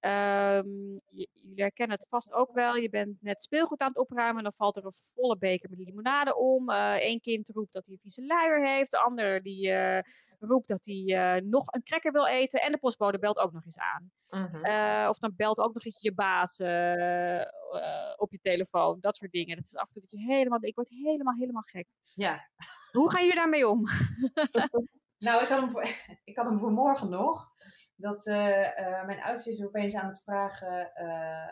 Ehm, 0.00 0.68
je- 1.06 1.28
jullie 1.32 1.60
herkennen 1.62 1.96
het 1.96 2.06
vast 2.08 2.32
ook 2.32 2.52
wel. 2.52 2.74
Je 2.76 2.88
bent 2.88 3.22
net 3.22 3.42
speelgoed 3.42 3.80
aan 3.80 3.88
het 3.88 3.98
opruimen. 3.98 4.42
Dan 4.42 4.52
valt 4.52 4.76
er 4.76 4.84
een 4.84 4.92
volle 5.14 5.38
beker 5.38 5.70
met 5.70 5.78
limonade 5.78 6.36
om. 6.36 6.70
Eén 6.70 7.20
kind 7.20 7.48
roept 7.48 7.72
dat 7.72 7.84
hij 7.86 7.94
een 7.94 8.00
vieze 8.00 8.26
luier 8.26 8.66
heeft. 8.66 8.90
De 8.90 8.98
ander 8.98 9.42
die 9.42 9.72
eh, 9.72 10.02
roept 10.38 10.68
dat 10.68 10.84
hij 10.84 11.04
eh, 11.36 11.42
nog 11.42 11.64
een 11.72 11.82
cracker 11.82 12.12
wil 12.12 12.26
eten. 12.26 12.60
En 12.60 12.72
de 12.72 12.78
postbode 12.78 13.18
belt 13.18 13.38
ook 13.38 13.52
nog 13.52 13.64
eens 13.64 13.78
aan. 13.78 14.10
Mhm. 14.30 14.64
Eh, 14.64 15.08
of 15.08 15.18
dan 15.18 15.32
belt 15.36 15.58
ook 15.58 15.74
nog 15.74 15.84
eens 15.84 16.00
je 16.00 16.14
baas 16.14 16.58
eh, 16.58 17.40
eh, 17.40 18.12
op 18.16 18.32
je 18.32 18.38
telefoon. 18.38 19.00
Dat 19.00 19.16
soort 19.16 19.32
dingen. 19.32 19.56
Dat 19.56 19.64
is 19.66 19.76
af 19.76 19.86
en 19.86 19.92
toe 19.92 20.02
dat 20.02 20.10
je 20.10 20.18
helemaal... 20.34 20.58
Ik 20.62 20.74
word 20.74 20.88
helemaal, 20.88 21.34
helemaal 21.34 21.62
gek. 21.62 21.86
ja. 22.14 22.48
Hoe 22.92 23.10
gaan 23.10 23.20
jullie 23.22 23.36
daarmee 23.36 23.68
om? 23.68 23.86
Nou, 25.18 25.42
ik 25.42 25.48
had 25.48 25.60
hem, 25.60 25.70
voor, 25.70 25.82
ik 26.24 26.36
had 26.36 26.46
hem 26.46 26.58
voor 26.58 26.70
morgen 26.72 27.08
nog. 27.08 27.48
Dat 27.96 28.26
eh, 28.26 28.78
eh, 28.78 29.06
mijn 29.06 29.22
oudste 29.22 29.50
is 29.50 29.64
opeens 29.64 29.94
aan 29.94 30.08
het 30.08 30.22
vragen 30.22 30.94
eh, 30.94 31.48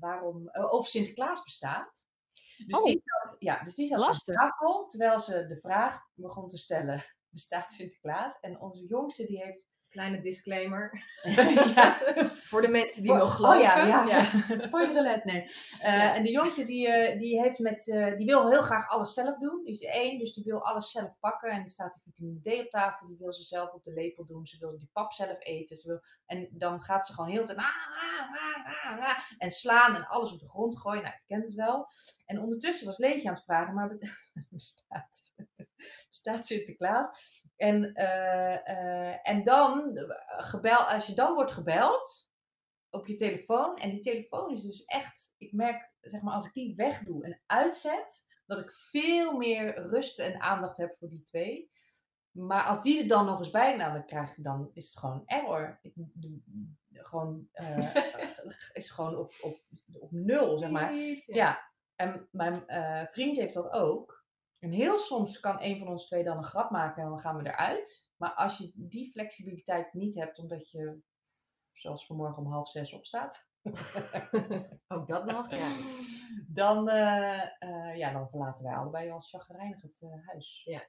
waarom, 0.00 0.48
of 0.70 0.86
Sinterklaas 0.86 1.42
bestaat. 1.42 2.08
Dus 2.66 2.78
Oh. 2.78 2.84
die 2.84 3.02
zat, 3.04 3.36
ja, 3.38 3.62
dus 3.62 3.74
die 3.74 3.86
zat 3.86 3.98
Lastig. 3.98 4.36
aan 4.36 4.48
tafel 4.48 4.86
terwijl 4.86 5.20
ze 5.20 5.46
de 5.46 5.60
vraag 5.60 5.98
begon 6.14 6.48
te 6.48 6.56
stellen: 6.58 7.04
bestaat 7.28 7.72
Sinterklaas? 7.72 8.40
En 8.40 8.60
onze 8.60 8.84
jongste 8.86 9.26
die 9.26 9.42
heeft. 9.42 9.68
Kleine 9.90 10.20
disclaimer. 10.20 11.02
ja, 11.74 11.98
Voor 12.32 12.60
de 12.62 12.68
mensen 12.68 13.02
die 13.02 13.12
nog 13.14 13.34
geloven. 13.34 13.58
Oh 13.58 13.62
ja, 13.62 14.04
ja. 14.04 14.56
spoiler 14.56 14.96
alert, 14.98 15.24
nee. 15.24 15.42
Eh, 15.42 15.92
Ja. 15.92 16.14
En 16.14 16.22
de 16.22 16.30
jongste 16.30 16.64
die, 16.64 16.88
eh, 16.88 17.18
die, 17.18 17.40
heeft 17.40 17.58
met, 17.58 17.88
eh, 17.88 18.16
die 18.16 18.26
wil 18.26 18.50
heel 18.50 18.62
graag 18.62 18.88
alles 18.88 19.14
zelf 19.14 19.38
doen. 19.38 19.64
Die 19.64 19.72
is 19.72 19.80
één, 19.80 20.18
dus 20.18 20.32
die 20.32 20.44
wil 20.44 20.64
alles 20.64 20.90
zelf 20.90 21.18
pakken. 21.20 21.50
En 21.50 21.60
er 21.60 21.68
staat 21.68 21.94
de 21.94 22.00
vitamine 22.04 22.40
D 22.40 22.64
op 22.64 22.70
tafel. 22.70 23.06
Die 23.06 23.16
wil 23.18 23.32
ze 23.32 23.42
zelf 23.42 23.72
op 23.72 23.84
de 23.84 23.92
lepel 23.92 24.26
doen. 24.26 24.46
Ze 24.46 24.58
wil 24.58 24.78
die 24.78 24.90
pap 24.92 25.12
zelf 25.12 25.36
eten. 25.38 25.76
Ze 25.76 25.88
wil, 25.88 26.00
en 26.26 26.48
dan 26.50 26.80
gaat 26.80 27.06
ze 27.06 27.12
gewoon 27.12 27.30
heel 27.30 27.44
de 27.46 27.54
tijd... 27.54 27.58
"Ah, 27.58 27.64
ah, 27.66 28.64
ah, 28.64 28.92
ah, 28.92 29.08
ah," 29.08 29.18
en 29.38 29.50
slaan 29.50 29.94
en 29.94 30.06
alles 30.06 30.32
op 30.32 30.40
de 30.40 30.48
grond 30.48 30.78
gooien. 30.78 31.02
Nou, 31.02 31.14
je 31.14 31.34
kent 31.34 31.44
het 31.44 31.54
wel. 31.54 31.88
En 32.26 32.40
ondertussen 32.40 32.86
was 32.86 32.98
Leentje 32.98 33.28
aan 33.28 33.34
het 33.34 33.44
vragen, 33.44 33.74
maar 33.74 33.96
bestaat, 34.50 35.32
bestaat 36.08 36.46
Sinterklaas? 36.46 37.08
En, 37.60 37.94
eh, 37.94 38.68
eh, 38.68 39.18
en 39.22 39.42
dan, 39.42 39.92
gebel, 40.26 40.76
als 40.76 41.06
je 41.06 41.14
dan 41.14 41.34
wordt 41.34 41.52
gebeld 41.52 42.30
op 42.90 43.06
je 43.06 43.14
telefoon, 43.14 43.76
en 43.76 43.90
die 43.90 44.00
telefoon 44.00 44.50
is 44.50 44.62
dus 44.62 44.84
echt, 44.84 45.34
ik 45.38 45.52
merk, 45.52 45.92
zeg 46.00 46.22
maar, 46.22 46.34
als 46.34 46.46
ik 46.46 46.52
die 46.52 46.74
wegdoe 46.74 47.24
en 47.24 47.40
uitzet, 47.46 48.26
dat 48.46 48.58
ik 48.58 48.70
veel 48.70 49.36
meer 49.36 49.88
rust 49.88 50.18
en 50.18 50.40
aandacht 50.40 50.76
heb 50.76 50.96
voor 50.98 51.08
die 51.08 51.22
twee. 51.22 51.70
Maar 52.30 52.64
als 52.64 52.82
die 52.82 53.02
er 53.02 53.08
dan 53.08 53.26
nog 53.26 53.38
eens 53.38 53.50
bij, 53.50 53.76
nou, 53.76 53.92
dan 53.92 54.06
krijg 54.06 54.36
ik 54.36 54.44
dan, 54.44 54.70
is 54.72 54.86
het 54.86 54.98
gewoon 54.98 55.22
error. 55.26 55.78
Ik, 55.82 55.94
gewoon, 56.92 57.48
eh, 57.52 57.94
is 58.72 58.90
gewoon 58.90 59.16
op, 59.16 59.32
op, 59.40 59.60
op 59.92 60.10
nul, 60.10 60.58
zeg 60.58 60.70
maar. 60.70 60.94
Ja, 61.26 61.72
en 61.96 62.28
mijn 62.30 62.64
vriend 63.12 63.36
heeft 63.36 63.54
dat 63.54 63.70
ook. 63.70 64.19
En 64.60 64.70
heel 64.70 64.98
soms 64.98 65.40
kan 65.40 65.56
een 65.60 65.78
van 65.78 65.88
ons 65.88 66.06
twee 66.06 66.24
dan 66.24 66.36
een 66.36 66.44
grap 66.44 66.70
maken 66.70 67.02
en 67.02 67.08
dan 67.08 67.18
gaan 67.20 67.36
we 67.36 67.48
eruit. 67.48 68.10
Maar 68.16 68.32
als 68.32 68.58
je 68.58 68.72
die 68.74 69.10
flexibiliteit 69.10 69.92
niet 69.92 70.14
hebt, 70.14 70.38
omdat 70.38 70.70
je, 70.70 70.98
zoals 71.74 72.06
vanmorgen 72.06 72.42
om 72.42 72.52
half 72.52 72.68
zes 72.68 72.92
opstaat, 72.92 73.48
Ook 74.88 75.08
dat 75.08 75.24
nog? 75.24 75.50
Ja. 75.50 75.72
dan, 76.48 76.88
eh, 76.88 77.62
eh, 77.62 77.96
ja, 77.96 78.12
dan 78.12 78.28
verlaten 78.28 78.64
wij 78.64 78.74
allebei 78.74 79.10
als 79.10 79.30
chagrijnig 79.30 79.82
het 79.82 79.98
eh, 80.00 80.26
huis. 80.26 80.62
Ja. 80.64 80.82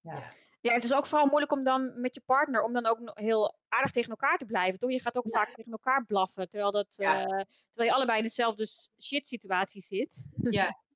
Ja. 0.00 0.14
Ja. 0.14 0.22
Ja, 0.60 0.72
het 0.72 0.82
is 0.82 0.94
ook 0.94 1.06
vooral 1.06 1.26
moeilijk 1.26 1.52
om 1.52 1.64
dan 1.64 2.00
met 2.00 2.14
je 2.14 2.20
partner, 2.20 2.62
om 2.62 2.72
dan 2.72 2.86
ook 2.86 3.10
heel 3.14 3.58
aardig 3.68 3.90
tegen 3.90 4.10
elkaar 4.10 4.38
te 4.38 4.44
blijven. 4.44 4.78
Toch? 4.78 4.90
Je 4.90 5.00
gaat 5.00 5.16
ook 5.16 5.30
vaak 5.30 5.54
tegen 5.54 5.72
elkaar 5.72 6.04
blaffen, 6.06 6.48
terwijl, 6.48 6.70
dat, 6.70 6.94
Ja. 6.96 7.20
eh, 7.20 7.44
terwijl 7.70 7.90
je 7.90 7.92
allebei 7.92 8.18
in 8.18 8.24
dezelfde 8.24 8.66
shit 9.02 9.26
situatie 9.26 9.82
zit. 9.82 10.24
Ja. 10.50 10.76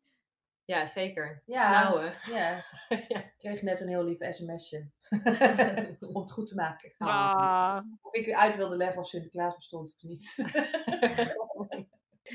ja, 0.64 0.86
zeker. 0.86 1.42
Ja. 1.46 1.64
Snauwen. 1.64 2.14
Ja, 2.32 2.64
ik 2.88 3.34
kreeg 3.38 3.62
net 3.62 3.80
een 3.80 3.88
heel 3.88 4.04
lief 4.04 4.18
sms'je. 4.34 4.90
Om 6.14 6.20
het 6.20 6.30
goed 6.32 6.46
te 6.46 6.54
maken. 6.54 6.94
Ah. 6.98 7.80
Of 8.02 8.14
ik 8.14 8.32
uit 8.32 8.56
wilde 8.56 8.76
leggen 8.76 9.00
of 9.00 9.06
Sinterklaas 9.08 9.54
bestond 9.56 9.94
of 9.96 10.02
niet. 10.02 10.34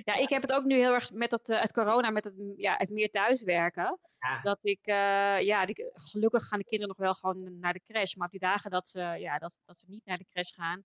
Ja, 0.04 0.14
ik 0.16 0.30
heb 0.30 0.42
het 0.42 0.52
ook 0.52 0.64
nu 0.64 0.76
heel 0.76 0.94
erg 0.94 1.12
met 1.12 1.30
dat, 1.30 1.50
eh, 1.50 1.62
het 1.62 1.74
corona, 1.74 2.10
met 2.10 2.24
het, 2.24 2.38
m- 2.38 2.54
ja, 2.56 2.76
het 2.78 2.90
meer 2.90 3.10
thuiswerken. 3.10 4.00
Ja. 4.20 4.42
Dat 4.42 4.60
ik, 4.62 4.80
eh, 4.82 5.42
ja, 5.42 5.66
die, 5.66 5.90
gelukkig 5.94 6.44
gaan 6.48 6.60
de 6.60 6.66
kinderen 6.66 6.96
nog 6.98 7.06
wel 7.06 7.14
gewoon 7.14 7.60
naar 7.60 7.74
de 7.74 7.82
crash. 7.88 8.16
Maar 8.16 8.26
op 8.26 8.32
die 8.32 8.40
dagen 8.40 8.72
dat 8.72 8.90
ze, 8.90 9.00
ja, 9.00 9.38
dat, 9.38 9.58
dat 9.66 9.80
ze 9.80 9.86
niet 9.90 10.06
naar 10.06 10.18
de 10.18 10.26
crash 10.32 10.54
gaan, 10.54 10.84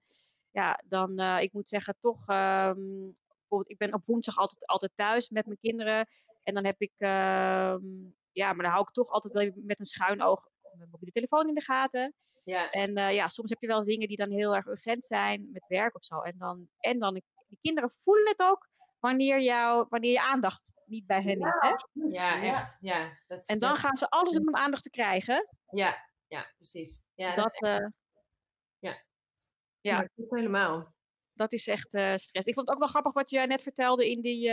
ja, 0.50 0.80
dan, 0.84 1.18
eh, 1.18 1.40
ik 1.40 1.52
moet 1.52 1.68
zeggen, 1.68 1.96
toch, 2.00 2.28
ehm, 2.28 3.06
ik 3.62 3.76
ben 3.78 3.94
op 3.94 4.06
woensdag 4.06 4.36
altijd, 4.36 4.66
altijd 4.66 4.92
thuis 4.94 5.28
met 5.28 5.46
mijn 5.46 5.58
kinderen. 5.60 6.06
En 6.44 6.54
dan 6.54 6.64
heb 6.64 6.80
ik, 6.80 6.92
ehm, 6.96 7.82
ja, 8.32 8.52
maar 8.52 8.62
dan 8.64 8.72
hou 8.72 8.82
ik 8.82 8.90
toch 8.90 9.10
altijd 9.10 9.32
wel 9.32 9.50
met 9.54 9.80
een 9.80 9.86
schuin 9.86 10.22
oog 10.22 10.48
mijn 10.76 10.90
mobiele 10.90 11.12
telefoon 11.12 11.48
in 11.48 11.54
de 11.54 11.62
gaten. 11.62 12.14
Ja. 12.44 12.70
En 12.70 12.96
eh, 12.96 13.14
ja, 13.14 13.28
soms 13.28 13.50
heb 13.50 13.60
je 13.60 13.66
wel 13.66 13.76
eens 13.76 13.86
dingen 13.86 14.08
die 14.08 14.16
dan 14.16 14.30
heel 14.30 14.54
erg 14.54 14.66
urgent 14.66 15.04
zijn 15.04 15.48
met 15.52 15.66
werk 15.66 15.94
of 15.94 16.04
zo. 16.04 16.20
En 16.20 16.38
dan, 16.38 16.68
en 16.78 16.98
dan 16.98 17.14
de 17.14 17.58
kinderen 17.60 17.90
voelen 17.90 18.28
het 18.28 18.42
ook 18.42 18.68
wanneer, 18.98 19.40
jou, 19.40 19.86
wanneer 19.88 20.12
je 20.12 20.22
aandacht 20.22 20.72
niet 20.84 21.06
bij 21.06 21.22
hen 21.22 21.40
is. 21.40 21.58
Hè? 21.58 21.74
Ja, 22.08 22.42
echt. 22.42 22.76
Ja, 22.80 23.18
dat, 23.26 23.46
En 23.46 23.58
dan 23.58 23.76
gaan 23.76 23.96
ze 23.96 24.10
alles 24.10 24.32
doen 24.32 24.48
om 24.48 24.56
aandacht 24.56 24.82
te 24.82 24.90
krijgen. 24.90 25.48
Ja, 25.70 26.08
ja, 26.26 26.52
precies. 26.56 27.04
Ja, 27.14 27.34
dat, 27.34 27.36
dat, 27.36 27.46
is 27.46 27.60
echt, 27.60 27.82
eh, 27.82 27.90
ja. 28.78 29.02
ja. 29.80 30.02
klopt 30.14 30.34
helemaal. 30.34 30.94
dat 31.32 31.52
is 31.52 31.66
echt 31.66 31.94
eh, 31.94 32.16
stress. 32.16 32.46
Ik 32.46 32.54
vond 32.54 32.66
het 32.66 32.74
ook 32.74 32.82
wel 32.82 32.88
grappig 32.88 33.12
wat 33.12 33.30
jij 33.30 33.46
net 33.46 33.62
vertelde 33.62 34.10
in, 34.10 34.20
die, 34.20 34.48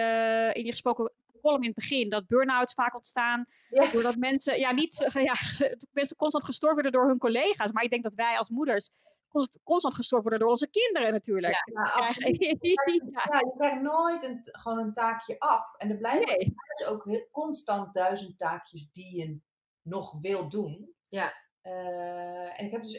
in 0.54 0.66
je 0.66 0.72
gesproken 0.72 1.14
column 1.42 1.62
in 1.62 1.68
het 1.70 1.76
begin. 1.76 2.10
Dat 2.10 2.28
burn-outs 2.28 2.74
vaak 2.74 2.96
ontstaan 2.96 3.46
Ja. 3.70 3.92
doordat 3.92 4.16
mensen, 4.16 4.60
ja, 4.60 4.72
niet, 4.72 5.10
ja, 5.14 5.34
mensen 5.92 6.16
constant 6.18 6.46
gestoord 6.46 6.74
worden 6.74 6.92
door 6.92 7.08
hun 7.08 7.18
collega's. 7.18 7.72
Maar 7.72 7.84
ik 7.84 7.90
denk 7.90 8.04
dat 8.04 8.16
wij 8.16 8.38
als 8.38 8.50
moeders 8.50 8.92
constant, 9.30 9.64
constant 9.64 9.96
gestoord 9.96 10.22
worden 10.22 10.40
door 10.40 10.50
onze 10.50 10.70
kinderen 10.70 11.12
natuurlijk. 11.12 11.54
Ja, 11.54 11.84
ja, 11.84 12.08
Ja, 12.08 12.28
je 13.40 13.54
krijgt 13.58 13.82
nooit 13.82 14.24
een, 14.24 14.40
gewoon 14.44 14.80
een 14.80 14.94
taakje 14.94 15.40
af. 15.40 15.76
En 15.78 15.90
er 15.90 15.98
blijven 15.98 16.28
nee. 16.28 16.54
dus 16.78 16.88
ook 16.88 17.06
heel, 17.06 17.28
constant 17.32 17.94
duizend 17.94 18.38
taakjes 18.38 18.92
die 18.92 19.18
je 19.18 19.40
nog 19.82 20.16
wil 20.22 20.50
doen. 20.50 20.94
Ja. 21.10 21.34
Eh, 21.62 22.60
en 22.60 22.66
ik 22.66 22.72
heb 22.72 22.84
dus 22.84 22.96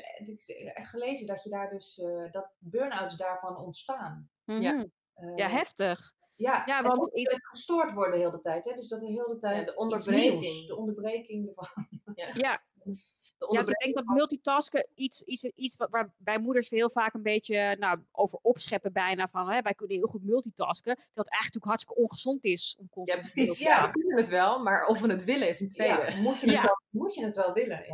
echt 0.74 0.88
gelezen 0.88 1.26
dat 1.26 1.42
je 1.42 1.50
daar 1.50 1.70
dus 1.70 1.98
eh, 1.98 2.30
dat 2.30 2.50
burn-outs 2.58 3.16
daarvan 3.16 3.56
ontstaan. 3.56 4.30
Mhm. 4.44 4.84
Eh, 5.14 5.36
Ja, 5.36 5.48
heftig. 5.48 6.14
Ja, 6.42 6.62
Ja, 6.66 6.82
want 6.82 7.10
ik- 7.12 7.38
gestoord 7.42 7.92
worden 7.92 8.18
de 8.18 8.24
hele 8.26 8.40
tijd. 8.40 8.64
Hè? 8.64 8.72
Dus 8.74 8.88
dat 8.88 9.00
heel 9.00 9.28
de 9.28 9.38
tijd 9.38 9.58
de 9.66 9.72
iets 9.72 9.74
onderbreking. 9.76 10.40
nieuws, 10.40 10.66
de 10.66 10.76
onderbreking 10.76 11.48
ervan. 11.48 11.68
Ja, 12.14 12.32
De 12.32 12.40
Ja, 12.40 12.62
onderbre- 13.38 13.72
ik 13.72 13.78
denk 13.78 13.94
dat 13.94 14.04
multitasken 14.16 14.88
iets, 14.94 15.22
iets, 15.22 15.44
iets 15.44 15.76
wat, 15.76 15.90
waar 15.90 16.14
bij 16.16 16.38
moeders 16.38 16.70
heel 16.70 16.90
vaak 16.90 17.14
een 17.14 17.22
beetje 17.22 17.76
nou, 17.78 18.00
over 18.12 18.38
opscheppen 18.42 18.92
bijna 18.92 19.28
van 19.28 19.50
hè, 19.50 19.60
wij 19.62 19.74
kunnen 19.74 19.96
heel 19.96 20.06
goed 20.06 20.24
multitasken. 20.24 20.94
Dat 20.94 21.04
het 21.04 21.30
eigenlijk 21.30 21.42
natuurlijk 21.42 21.64
hartstikke 21.64 22.00
ongezond 22.00 22.44
is 22.44 22.76
om 22.78 22.84
ja, 22.84 22.90
constant 22.94 23.20
precies. 23.34 23.58
te 23.58 23.64
Ja, 23.64 23.86
we 23.86 23.90
kunnen 23.92 24.16
het 24.16 24.28
wel, 24.28 24.62
maar 24.62 24.86
of 24.86 25.00
we 25.00 25.08
het 25.08 25.24
willen 25.24 25.48
is 25.48 25.60
een 25.60 25.68
tweede. 25.68 26.10
Ja, 26.10 26.16
moet, 26.16 26.38
je 26.40 26.46
het 26.46 26.54
Ja. 26.54 26.62
wel, 26.62 26.80
moet 26.90 27.14
je 27.14 27.24
het 27.24 27.36
wel 27.36 27.52
willen? 27.52 27.84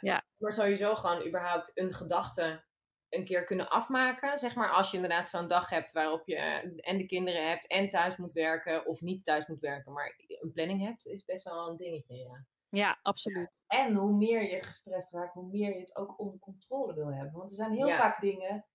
Ja. 0.00 0.24
Maar 0.36 0.52
sowieso 0.52 0.94
gewoon 0.94 1.26
überhaupt 1.26 1.70
een 1.74 1.92
gedachte 1.94 2.64
een 3.10 3.24
keer 3.24 3.44
kunnen 3.44 3.68
afmaken. 3.68 4.38
Zeg 4.38 4.54
maar 4.54 4.70
als 4.70 4.90
je 4.90 4.96
inderdaad 4.96 5.28
zo'n 5.28 5.48
dag 5.48 5.70
hebt 5.70 5.92
waarop 5.92 6.26
je 6.26 6.36
eh, 6.36 6.90
en 6.90 6.96
de 6.98 7.06
kinderen 7.06 7.48
hebt 7.48 7.66
en 7.66 7.88
thuis 7.88 8.16
moet 8.16 8.32
werken 8.32 8.86
of 8.86 9.00
niet 9.00 9.24
thuis 9.24 9.46
moet 9.46 9.60
werken, 9.60 9.92
maar 9.92 10.14
een 10.26 10.52
planning 10.52 10.82
hebt, 10.82 11.06
is 11.06 11.24
best 11.24 11.44
wel 11.44 11.68
een 11.68 11.76
dingetje. 11.76 12.14
Ja. 12.14 12.44
Ja, 12.68 12.98
absoluut. 13.02 13.50
En 13.66 13.94
hoe 13.94 14.12
meer 14.12 14.42
je 14.50 14.62
gestrest 14.62 15.10
raakt, 15.12 15.34
hoe 15.34 15.48
meer 15.50 15.74
je 15.74 15.80
het 15.80 15.96
ook 15.96 16.20
onder 16.20 16.38
controle 16.38 16.94
wil 16.94 17.12
hebben. 17.12 17.32
Want 17.32 17.50
er 17.50 17.56
zijn 17.56 17.72
heel 17.72 17.86
Ja. 17.88 17.96
vaak 17.96 18.20
dingen. 18.20 18.66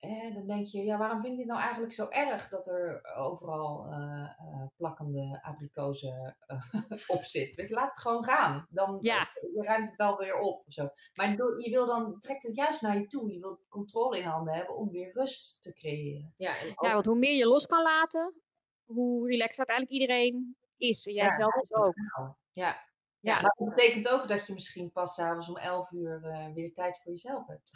Eh, 0.00 0.34
dan 0.34 0.46
denk 0.46 0.66
je, 0.66 0.82
ja, 0.84 0.98
waarom 0.98 1.20
vind 1.20 1.32
ik 1.32 1.38
dit 1.38 1.46
nou 1.48 1.60
eigenlijk 1.60 1.92
zo 1.92 2.08
erg 2.08 2.48
dat 2.48 2.66
er 2.66 3.14
overal 3.16 3.86
eh, 3.86 4.22
eh, 4.38 4.66
plakkende 4.76 5.38
abrikozen 5.42 6.36
eh, 6.46 6.62
op 7.16 7.22
zit? 7.22 7.54
Weet 7.54 7.68
je, 7.68 7.74
laat 7.74 7.88
het 7.88 7.98
gewoon 7.98 8.24
gaan. 8.24 8.66
Dan 8.70 8.98
Ja. 9.00 9.20
eh, 9.20 9.54
je 9.54 9.62
ruimt 9.62 9.86
het 9.88 9.96
wel 9.96 10.16
weer 10.16 10.38
op. 10.38 10.66
Of 10.66 10.72
zo. 10.72 10.88
Maar 11.14 11.30
je 11.30 11.70
wil 11.70 11.86
dan, 11.86 12.20
trekt 12.20 12.42
het 12.42 12.54
juist 12.54 12.80
naar 12.80 12.98
je 12.98 13.06
toe. 13.06 13.32
Je 13.32 13.38
wilt 13.40 13.68
controle 13.68 14.18
in 14.18 14.24
handen 14.24 14.54
hebben 14.54 14.76
om 14.76 14.90
weer 14.90 15.12
rust 15.12 15.62
te 15.62 15.72
creëren. 15.72 16.34
Ja, 16.36 16.52
ook- 16.70 16.84
Ja, 16.84 16.92
want 16.92 17.06
hoe 17.06 17.18
meer 17.18 17.36
je 17.36 17.46
los 17.46 17.66
kan 17.66 17.82
laten, 17.82 18.34
hoe 18.84 19.28
relaxed 19.28 19.58
uiteindelijk 19.58 19.96
iedereen 20.00 20.56
is. 20.76 21.06
En 21.06 21.12
jij 21.14 21.24
Ja, 21.24 21.30
zelf 21.38 21.54
dus 21.54 21.72
ook. 21.74 21.94
ja, 22.52 22.76
Ja, 23.20 23.40
Maar 23.40 23.54
dat 23.58 23.68
betekent 23.74 24.08
ook 24.08 24.28
dat 24.28 24.46
je 24.46 24.52
misschien 24.52 24.92
pas 24.92 25.14
s'avonds 25.14 25.48
om 25.48 25.56
11 25.56 25.90
uur 25.90 26.24
eh, 26.24 26.52
weer 26.54 26.72
tijd 26.72 27.00
voor 27.02 27.12
jezelf 27.12 27.46
hebt. 27.46 27.70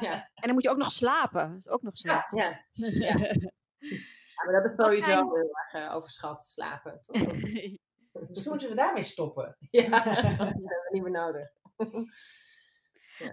ja, 0.00 0.30
En 0.34 0.42
dan 0.46 0.52
moet 0.54 0.62
je 0.62 0.70
ook 0.70 0.76
nog 0.76 0.92
slapen. 0.92 1.48
Dat 1.50 1.58
is 1.58 1.68
ook 1.68 1.82
nog 1.82 1.98
zoiets. 1.98 2.32
ja. 2.32 2.64
Ja, 2.72 4.44
maar 4.44 4.62
dat 4.62 4.70
is 4.70 4.76
sowieso 4.84 5.04
zijn- 5.04 5.24
heel 5.32 5.56
erg 5.70 5.72
eh, 5.88 5.94
overschat, 5.94 6.42
slapen. 6.42 7.00
Toch? 7.00 7.16
Misschien 8.28 8.50
moeten 8.50 8.68
we 8.68 8.74
daarmee 8.74 9.02
stoppen. 9.02 9.56
ja, 9.70 9.88
dat 9.88 10.14
hebben 10.22 10.54
we 10.56 10.88
niet 10.90 11.02
meer 11.02 11.10
nodig. 11.12 11.48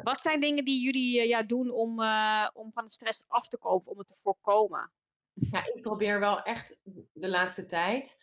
Wat 0.03 0.21
zijn 0.21 0.39
dingen 0.39 0.65
die 0.65 0.83
jullie 0.83 1.19
eh, 1.19 1.27
ja, 1.27 1.43
doen 1.43 1.69
om, 1.71 2.01
eh, 2.01 2.49
om 2.53 2.71
van 2.73 2.85
de 2.85 2.91
stress 2.91 3.25
af 3.27 3.47
te 3.47 3.57
komen, 3.57 3.87
om 3.87 3.97
het 3.97 4.07
te 4.07 4.15
voorkomen? 4.15 4.91
Ja, 5.33 5.65
ik 5.73 5.81
probeer 5.81 6.19
wel 6.19 6.41
echt 6.43 6.77
de 7.13 7.29
laatste 7.29 7.65
tijd. 7.65 8.17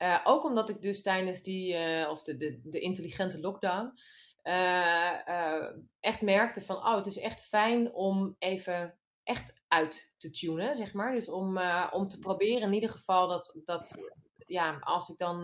Eh, 0.00 0.20
ook 0.24 0.44
omdat 0.44 0.68
ik 0.68 0.82
dus 0.82 1.02
tijdens 1.02 1.42
die, 1.42 1.74
eh, 1.74 2.10
of 2.10 2.22
de, 2.22 2.36
de, 2.36 2.60
de 2.64 2.80
intelligente 2.80 3.40
lockdown, 3.40 3.92
eh, 4.42 5.64
echt 6.00 6.20
merkte 6.20 6.62
van, 6.62 6.76
oh, 6.76 6.94
het 6.94 7.06
is 7.06 7.18
echt 7.18 7.42
fijn 7.42 7.92
om 7.92 8.36
even 8.38 8.98
echt 9.22 9.52
uit 9.68 10.14
te 10.16 10.30
tunen, 10.30 10.76
zeg 10.76 10.92
maar. 10.92 11.12
Dus 11.12 11.28
om, 11.28 11.58
om 11.90 12.08
te 12.08 12.18
proberen 12.18 12.62
in 12.62 12.72
ieder 12.72 12.90
geval 12.90 13.28
dat, 13.28 13.60
dat 13.64 13.98
ja, 14.46 14.78
als 14.80 15.08
ik 15.08 15.18
dan 15.18 15.40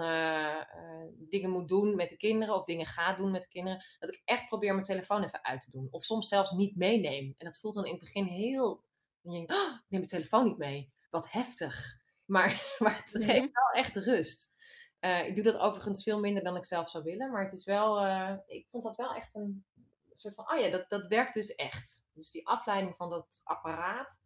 dingen 1.29 1.51
moet 1.51 1.69
doen 1.69 1.97
met 1.97 2.09
de 2.09 2.16
kinderen 2.16 2.55
of 2.55 2.64
dingen 2.64 2.87
ga 2.87 3.14
doen 3.14 3.31
met 3.31 3.42
de 3.42 3.49
kinderen, 3.49 3.85
dat 3.99 4.11
ik 4.11 4.23
echt 4.25 4.49
probeer 4.49 4.73
mijn 4.73 4.85
telefoon 4.85 5.23
even 5.23 5.45
uit 5.45 5.61
te 5.61 5.71
doen. 5.71 5.88
Of 5.90 6.05
soms 6.05 6.29
zelfs 6.29 6.51
niet 6.51 6.77
meeneem. 6.77 7.35
En 7.38 7.47
dat 7.47 7.59
voelt 7.59 7.75
dan 7.75 7.85
in 7.85 7.90
het 7.90 8.01
begin 8.01 8.25
heel, 8.25 8.85
dan 9.23 9.33
denk 9.33 9.51
ik, 9.51 9.57
oh, 9.57 9.75
ik 9.75 9.85
neem 9.88 10.01
mijn 10.01 10.07
telefoon 10.07 10.45
niet 10.45 10.59
mee 10.59 10.92
wat 11.11 11.31
heftig. 11.31 12.05
Maar, 12.27 12.49
maar 12.79 12.97
het 12.97 13.25
geeft 13.25 13.53
wel 13.53 13.83
echt 13.83 13.97
rust. 13.97 14.55
Eh, 14.99 15.27
ik 15.27 15.35
doe 15.35 15.45
dat 15.45 15.59
overigens 15.59 16.03
veel 16.03 16.19
minder 16.19 16.43
dan 16.43 16.57
ik 16.57 16.65
zelf 16.65 16.91
zou 16.91 17.05
willen. 17.05 17.31
Maar 17.31 17.43
het 17.43 17.53
is 17.53 17.65
wel, 17.65 18.01
eh, 18.01 18.37
ik 18.47 18.69
vond 18.71 18.83
dat 18.83 18.97
wel 18.97 19.15
echt 19.15 19.35
een 19.35 19.67
soort 20.12 20.35
van, 20.35 20.51
oh 20.53 20.59
ja, 20.59 20.71
dat, 20.71 20.89
dat 20.89 21.07
werkt 21.07 21.35
dus 21.35 21.55
echt. 21.55 22.07
Dus 22.12 22.31
die 22.31 22.47
afleiding 22.47 22.97
van 22.97 23.11
dat 23.11 23.41
apparaat, 23.45 24.21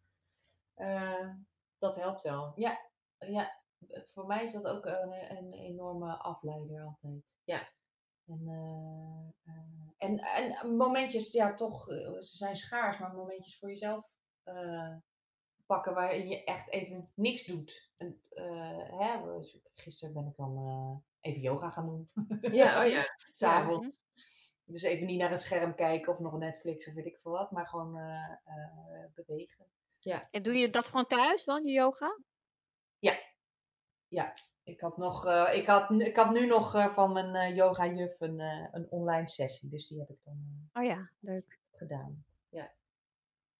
eh, 0.74 1.30
dat 1.78 1.96
helpt 1.96 2.22
wel. 2.22 2.52
Ja, 2.54 2.78
voor 4.12 4.26
mij 4.26 4.42
is 4.42 4.52
dat 4.52 4.66
ook 4.66 4.86
een, 4.86 5.36
een 5.36 5.52
enorme 5.52 6.16
afleider 6.16 6.82
altijd. 6.82 7.24
Ja. 7.44 7.68
En, 8.26 8.48
en, 9.98 10.18
en 10.18 10.76
momentjes, 10.76 11.30
ja, 11.30 11.54
toch, 11.54 11.84
ze 12.20 12.36
zijn 12.36 12.56
schaars, 12.56 12.98
maar 12.98 13.14
momentjes 13.14 13.58
voor 13.58 13.68
jezelf 13.68 14.04
pakken 15.70 15.94
waarin 15.94 16.28
je 16.28 16.44
echt 16.44 16.70
even 16.70 17.10
niks 17.14 17.44
doet. 17.44 17.90
En, 17.96 18.20
eh, 18.30 18.98
hè, 18.98 19.20
gisteren 19.74 20.14
ben 20.14 20.26
ik 20.26 20.36
dan 20.36 20.56
eh, 20.56 21.30
even 21.30 21.40
yoga 21.40 21.70
gaan 21.70 21.86
doen. 21.86 22.08
Ja, 22.52 22.84
oh 22.84 22.90
ja. 22.90 23.02
S'avonds. 23.32 24.00
Dus 24.64 24.82
even 24.82 25.06
niet 25.06 25.18
naar 25.18 25.30
een 25.30 25.38
scherm 25.38 25.74
kijken 25.74 26.12
of 26.12 26.18
nog 26.18 26.32
een 26.32 26.38
Netflix 26.38 26.88
of 26.88 26.94
weet 26.94 27.06
ik 27.06 27.18
veel 27.22 27.32
wat, 27.32 27.50
maar 27.50 27.66
gewoon 27.66 27.96
eh, 27.96 28.34
bewegen. 29.14 29.64
En 30.30 30.42
doe 30.42 30.54
je 30.54 30.68
dat 30.68 30.86
gewoon 30.86 31.06
thuis 31.06 31.44
dan, 31.44 31.64
je 31.64 31.72
yoga? 31.72 32.18
Ja, 34.08 34.32
ik 34.62 34.80
had, 34.80 34.96
nog, 34.96 35.26
ik 35.52 35.66
had, 35.66 35.90
nu- 35.90 36.04
ik 36.04 36.16
had 36.16 36.32
nu 36.32 36.46
nog 36.46 36.92
van 36.92 37.12
mijn 37.12 37.34
eh 37.34 37.56
yoga 37.56 37.86
juf 37.86 38.20
een, 38.20 38.38
een 38.72 38.86
online 38.90 39.28
sessie, 39.28 39.68
dus 39.68 39.88
die 39.88 39.98
heb 39.98 40.08
ik 40.10 40.18
dan 40.24 40.68
Oh 40.72 40.84
ja, 40.84 41.10
leuk. 41.18 41.58
gedaan. 41.72 42.24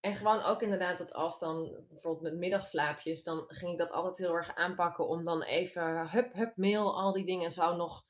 En 0.01 0.17
gewoon 0.17 0.43
ook 0.43 0.63
inderdaad 0.63 0.99
dat 0.99 1.13
als 1.13 1.39
dan 1.39 1.85
bijvoorbeeld 1.89 2.23
met 2.23 2.37
middagslaapjes, 2.39 3.23
dan 3.23 3.45
ging 3.47 3.73
ik 3.73 3.79
dat 3.79 3.91
altijd 3.91 4.19
heel 4.19 4.35
erg 4.37 4.55
aanpakken 4.55 5.09
om 5.09 5.25
dan 5.25 5.43
even 5.43 6.11
hup, 6.11 6.33
hup, 6.33 6.57
mail, 6.57 6.95
al 6.97 7.13
die 7.13 7.25
dingen 7.27 7.51
zo 7.51 7.77
nog. 7.77 8.05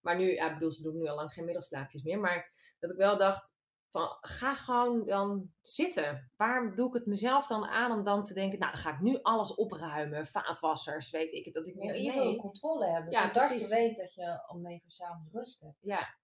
Maar 0.00 0.16
nu, 0.16 0.34
ja, 0.34 0.46
ik 0.46 0.52
bedoel, 0.54 0.72
ze 0.72 0.82
doen 0.82 0.96
nu 0.98 1.06
al 1.06 1.16
lang 1.16 1.32
geen 1.32 1.44
middagslaapjes 1.44 2.02
meer. 2.02 2.18
Maar 2.20 2.52
dat 2.78 2.90
ik 2.90 2.96
wel 2.96 3.18
dacht, 3.18 3.54
van 3.90 4.16
ga 4.20 4.54
gewoon 4.54 5.04
dan 5.06 5.52
zitten. 5.60 6.30
Waarom 6.36 6.74
doe 6.74 6.88
ik 6.88 6.94
het 6.94 7.06
mezelf 7.06 7.46
dan 7.46 7.66
aan 7.66 7.92
om 7.92 8.04
dan 8.04 8.24
te 8.24 8.34
denken, 8.34 8.58
nou 8.58 8.72
dan 8.72 8.80
ga 8.80 8.90
ik 8.92 9.00
nu 9.00 9.18
alles 9.22 9.54
opruimen, 9.54 10.26
vaatwassers, 10.26 11.10
weet 11.10 11.32
ik 11.32 11.44
het. 11.44 11.54
Dat 11.54 11.66
ik 11.68 11.74
Ja, 11.82 11.90
nee, 11.90 12.02
je 12.02 12.12
wil 12.12 12.36
controle 12.36 12.86
hebben, 12.86 13.12
Ja, 13.12 13.26
zodat 13.26 13.48
precies. 13.48 13.68
je 13.68 13.74
weet 13.74 13.96
dat 13.96 14.14
je 14.14 14.44
om 14.48 14.62
negen 14.62 14.84
uur 14.84 14.90
s'avonds 14.92 15.32
rust 15.32 15.60
hebt. 15.60 15.76
Ja. 15.80 16.16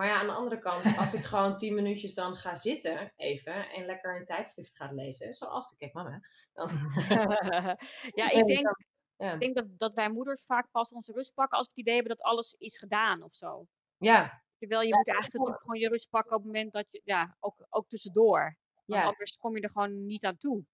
Maar 0.00 0.08
ja, 0.08 0.20
aan 0.20 0.26
de 0.26 0.32
andere 0.32 0.58
kant, 0.58 0.96
als 0.96 1.14
ik 1.14 1.24
gewoon 1.24 1.56
tien 1.56 1.74
minuutjes 1.74 2.14
dan 2.14 2.36
ga 2.36 2.54
zitten, 2.54 3.12
even, 3.16 3.70
en 3.70 3.84
lekker 3.84 4.16
een 4.16 4.24
tijdschrift 4.24 4.76
ga 4.76 4.92
lezen, 4.92 5.34
zoals 5.34 5.68
de 5.68 5.76
Kijk 5.76 5.92
Mama, 5.92 6.20
dan... 6.52 6.68
ja, 8.20 8.30
ik 8.30 8.46
denk, 8.46 8.76
Ja. 9.16 9.32
ik 9.32 9.40
denk 9.40 9.54
dat, 9.54 9.78
dat 9.78 9.94
wij 9.94 10.10
moeders 10.10 10.44
vaak 10.44 10.70
pas 10.70 10.92
onze 10.92 11.12
rust 11.12 11.34
pakken 11.34 11.58
als 11.58 11.66
we 11.66 11.72
het 11.72 11.80
idee 11.80 11.94
hebben 11.94 12.16
dat 12.16 12.26
alles 12.26 12.54
is 12.58 12.78
gedaan 12.78 13.22
of 13.22 13.34
zo. 13.34 13.66
Ja, 13.96 14.42
Terwijl 14.58 14.80
je 14.82 14.94
moet 14.94 15.08
eigenlijk 15.08 15.38
natuurlijk 15.38 15.62
gewoon 15.62 15.80
je 15.80 15.88
rust 15.88 16.10
pakken 16.10 16.36
op 16.36 16.42
het 16.42 16.52
moment 16.52 16.72
dat 16.72 16.86
je, 16.88 17.00
ja, 17.04 17.36
ook, 17.40 17.66
ook 17.68 17.88
tussendoor. 17.88 18.56
Want 18.84 19.02
ja. 19.02 19.08
anders 19.08 19.36
kom 19.36 19.56
je 19.56 19.62
er 19.62 19.70
gewoon 19.70 20.06
niet 20.06 20.24
aan 20.24 20.38
toe. 20.38 20.64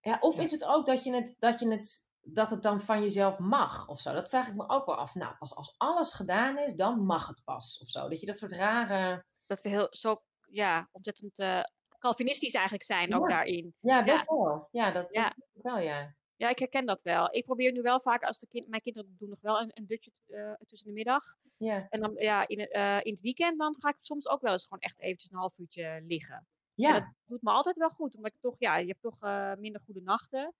ja. 0.00 0.16
Of 0.20 0.38
is 0.38 0.50
het 0.50 0.64
ook 0.64 0.86
dat 0.86 1.04
je 1.04 1.14
het, 1.14 1.34
dat 1.38 1.60
je 1.60 1.70
het, 1.70 2.05
dat 2.28 2.50
het 2.50 2.62
dan 2.62 2.80
van 2.80 3.00
jezelf 3.00 3.38
mag, 3.38 3.88
of 3.88 4.00
zo? 4.00 4.12
Dat 4.12 4.28
vraag 4.28 4.48
ik 4.48 4.54
me 4.54 4.68
ook 4.68 4.86
wel 4.86 4.96
af. 4.96 5.14
Nou, 5.14 5.34
pas 5.38 5.54
als 5.54 5.74
alles 5.76 6.12
gedaan 6.12 6.58
is, 6.58 6.74
dan 6.74 7.04
mag 7.04 7.26
het 7.28 7.42
pas, 7.44 7.78
of 7.82 7.88
zo. 7.88 8.08
Dat 8.08 8.20
je 8.20 8.26
dat 8.26 8.36
soort 8.38 8.52
rare... 8.52 9.24
Dat 9.46 9.60
we 9.60 9.68
heel 9.68 9.86
zo, 9.90 10.22
ja, 10.50 10.88
ontzettend 10.92 11.38
eh 11.38 11.60
Calvinistisch 11.98 12.54
eigenlijk 12.54 12.84
zijn 12.84 13.14
ook 13.14 13.28
daarin. 13.28 13.74
Ja, 13.80 14.04
best 14.04 14.26
wel. 14.28 14.68
Ja, 14.70 14.90
dat, 14.90 15.06
Ja. 15.14 15.34
dat 15.52 15.62
wel, 15.62 15.78
ja. 15.78 16.14
Ja, 16.36 16.48
ik 16.48 16.58
herken 16.58 16.86
dat 16.86 17.02
wel. 17.02 17.34
Ik 17.34 17.44
probeer 17.44 17.72
nu 17.72 17.82
wel 17.82 18.00
vaak, 18.00 18.22
als 18.22 18.38
de 18.38 18.46
kind, 18.46 18.68
mijn 18.68 18.82
kinderen 18.82 19.14
doen 19.18 19.28
nog 19.28 19.40
wel 19.40 19.60
een, 19.60 19.70
een 19.74 19.86
dutje 19.86 20.10
eh, 20.26 20.52
tussen 20.66 20.88
de 20.88 20.94
middag. 20.94 21.22
Ja, 21.56 21.86
En 21.88 22.00
dan 22.00 22.12
ja, 22.14 22.48
in, 22.48 22.60
het- 22.60 22.70
eh, 22.72 22.98
in 23.02 23.12
het 23.12 23.20
weekend 23.20 23.58
dan 23.58 23.76
ga 23.78 23.88
ik 23.88 23.94
soms 23.98 24.28
ook 24.28 24.40
wel 24.40 24.52
eens 24.52 24.62
gewoon 24.64 24.78
echt 24.82 25.00
eventjes 25.00 25.30
een 25.30 25.38
half 25.38 25.58
uurtje 25.58 26.02
liggen. 26.06 26.34
En 26.34 26.44
ja. 26.74 26.92
dat 26.92 27.12
doet 27.26 27.42
me 27.42 27.50
altijd 27.50 27.76
wel 27.76 27.90
goed, 27.90 28.16
omdat 28.16 28.32
ik 28.32 28.40
toch, 28.40 28.58
ja, 28.58 28.76
je 28.76 28.86
hebt 28.86 29.02
toch 29.02 29.20
minder 29.58 29.80
goede 29.80 30.02
nachten. 30.02 30.54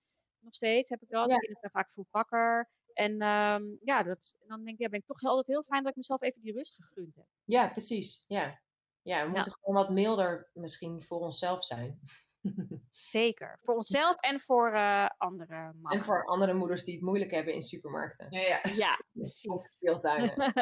Nog 0.46 0.54
steeds 0.54 0.90
heb 0.90 1.02
ik 1.02 1.08
dat. 1.08 1.20
Ja. 1.30 1.34
De 1.34 1.40
kinderen 1.40 1.58
zijn 1.60 1.72
vaak 1.72 1.90
vroeg 1.90 2.06
wakker. 2.10 2.68
En 2.92 3.20
ehm, 3.20 3.62
ja, 3.80 4.02
dat, 4.02 4.36
en 4.40 4.48
dan 4.48 4.64
denk 4.64 4.76
ik, 4.76 4.82
ja, 4.82 4.88
ben 4.88 4.98
ik 4.98 5.06
toch 5.06 5.20
heel- 5.20 5.30
altijd 5.30 5.46
heel 5.46 5.62
fijn 5.62 5.82
dat 5.82 5.90
ik 5.90 5.96
mezelf 5.96 6.22
even 6.22 6.40
die 6.42 6.52
rust 6.52 6.74
gegund 6.74 7.16
heb. 7.16 7.26
ja 7.44 7.68
precies. 7.68 8.24
Ja. 8.26 8.42
ja, 9.02 9.18
we 9.20 9.26
Ja. 9.26 9.26
moeten 9.28 9.52
gewoon 9.52 9.74
wat 9.74 9.90
milder 9.90 10.50
misschien 10.52 11.02
voor 11.02 11.20
onszelf 11.20 11.64
zijn. 11.64 12.00
Zeker. 12.90 13.58
Voor 13.62 13.74
onszelf 13.74 14.16
en 14.20 14.40
voor 14.40 14.72
eh, 14.72 15.08
andere 15.18 15.54
En 15.54 15.78
mannen. 15.82 16.04
voor 16.04 16.24
andere 16.24 16.54
moeders 16.54 16.84
die 16.84 16.94
het 16.94 17.02
moeilijk 17.04 17.30
hebben 17.30 17.54
in 17.54 17.62
supermarkten. 17.62 18.26
Ja, 18.30 18.40
ja. 18.40 18.60
Ja, 18.74 18.92
Of 18.98 19.06
precies. 19.12 19.70
speeltuinen. 19.70 20.34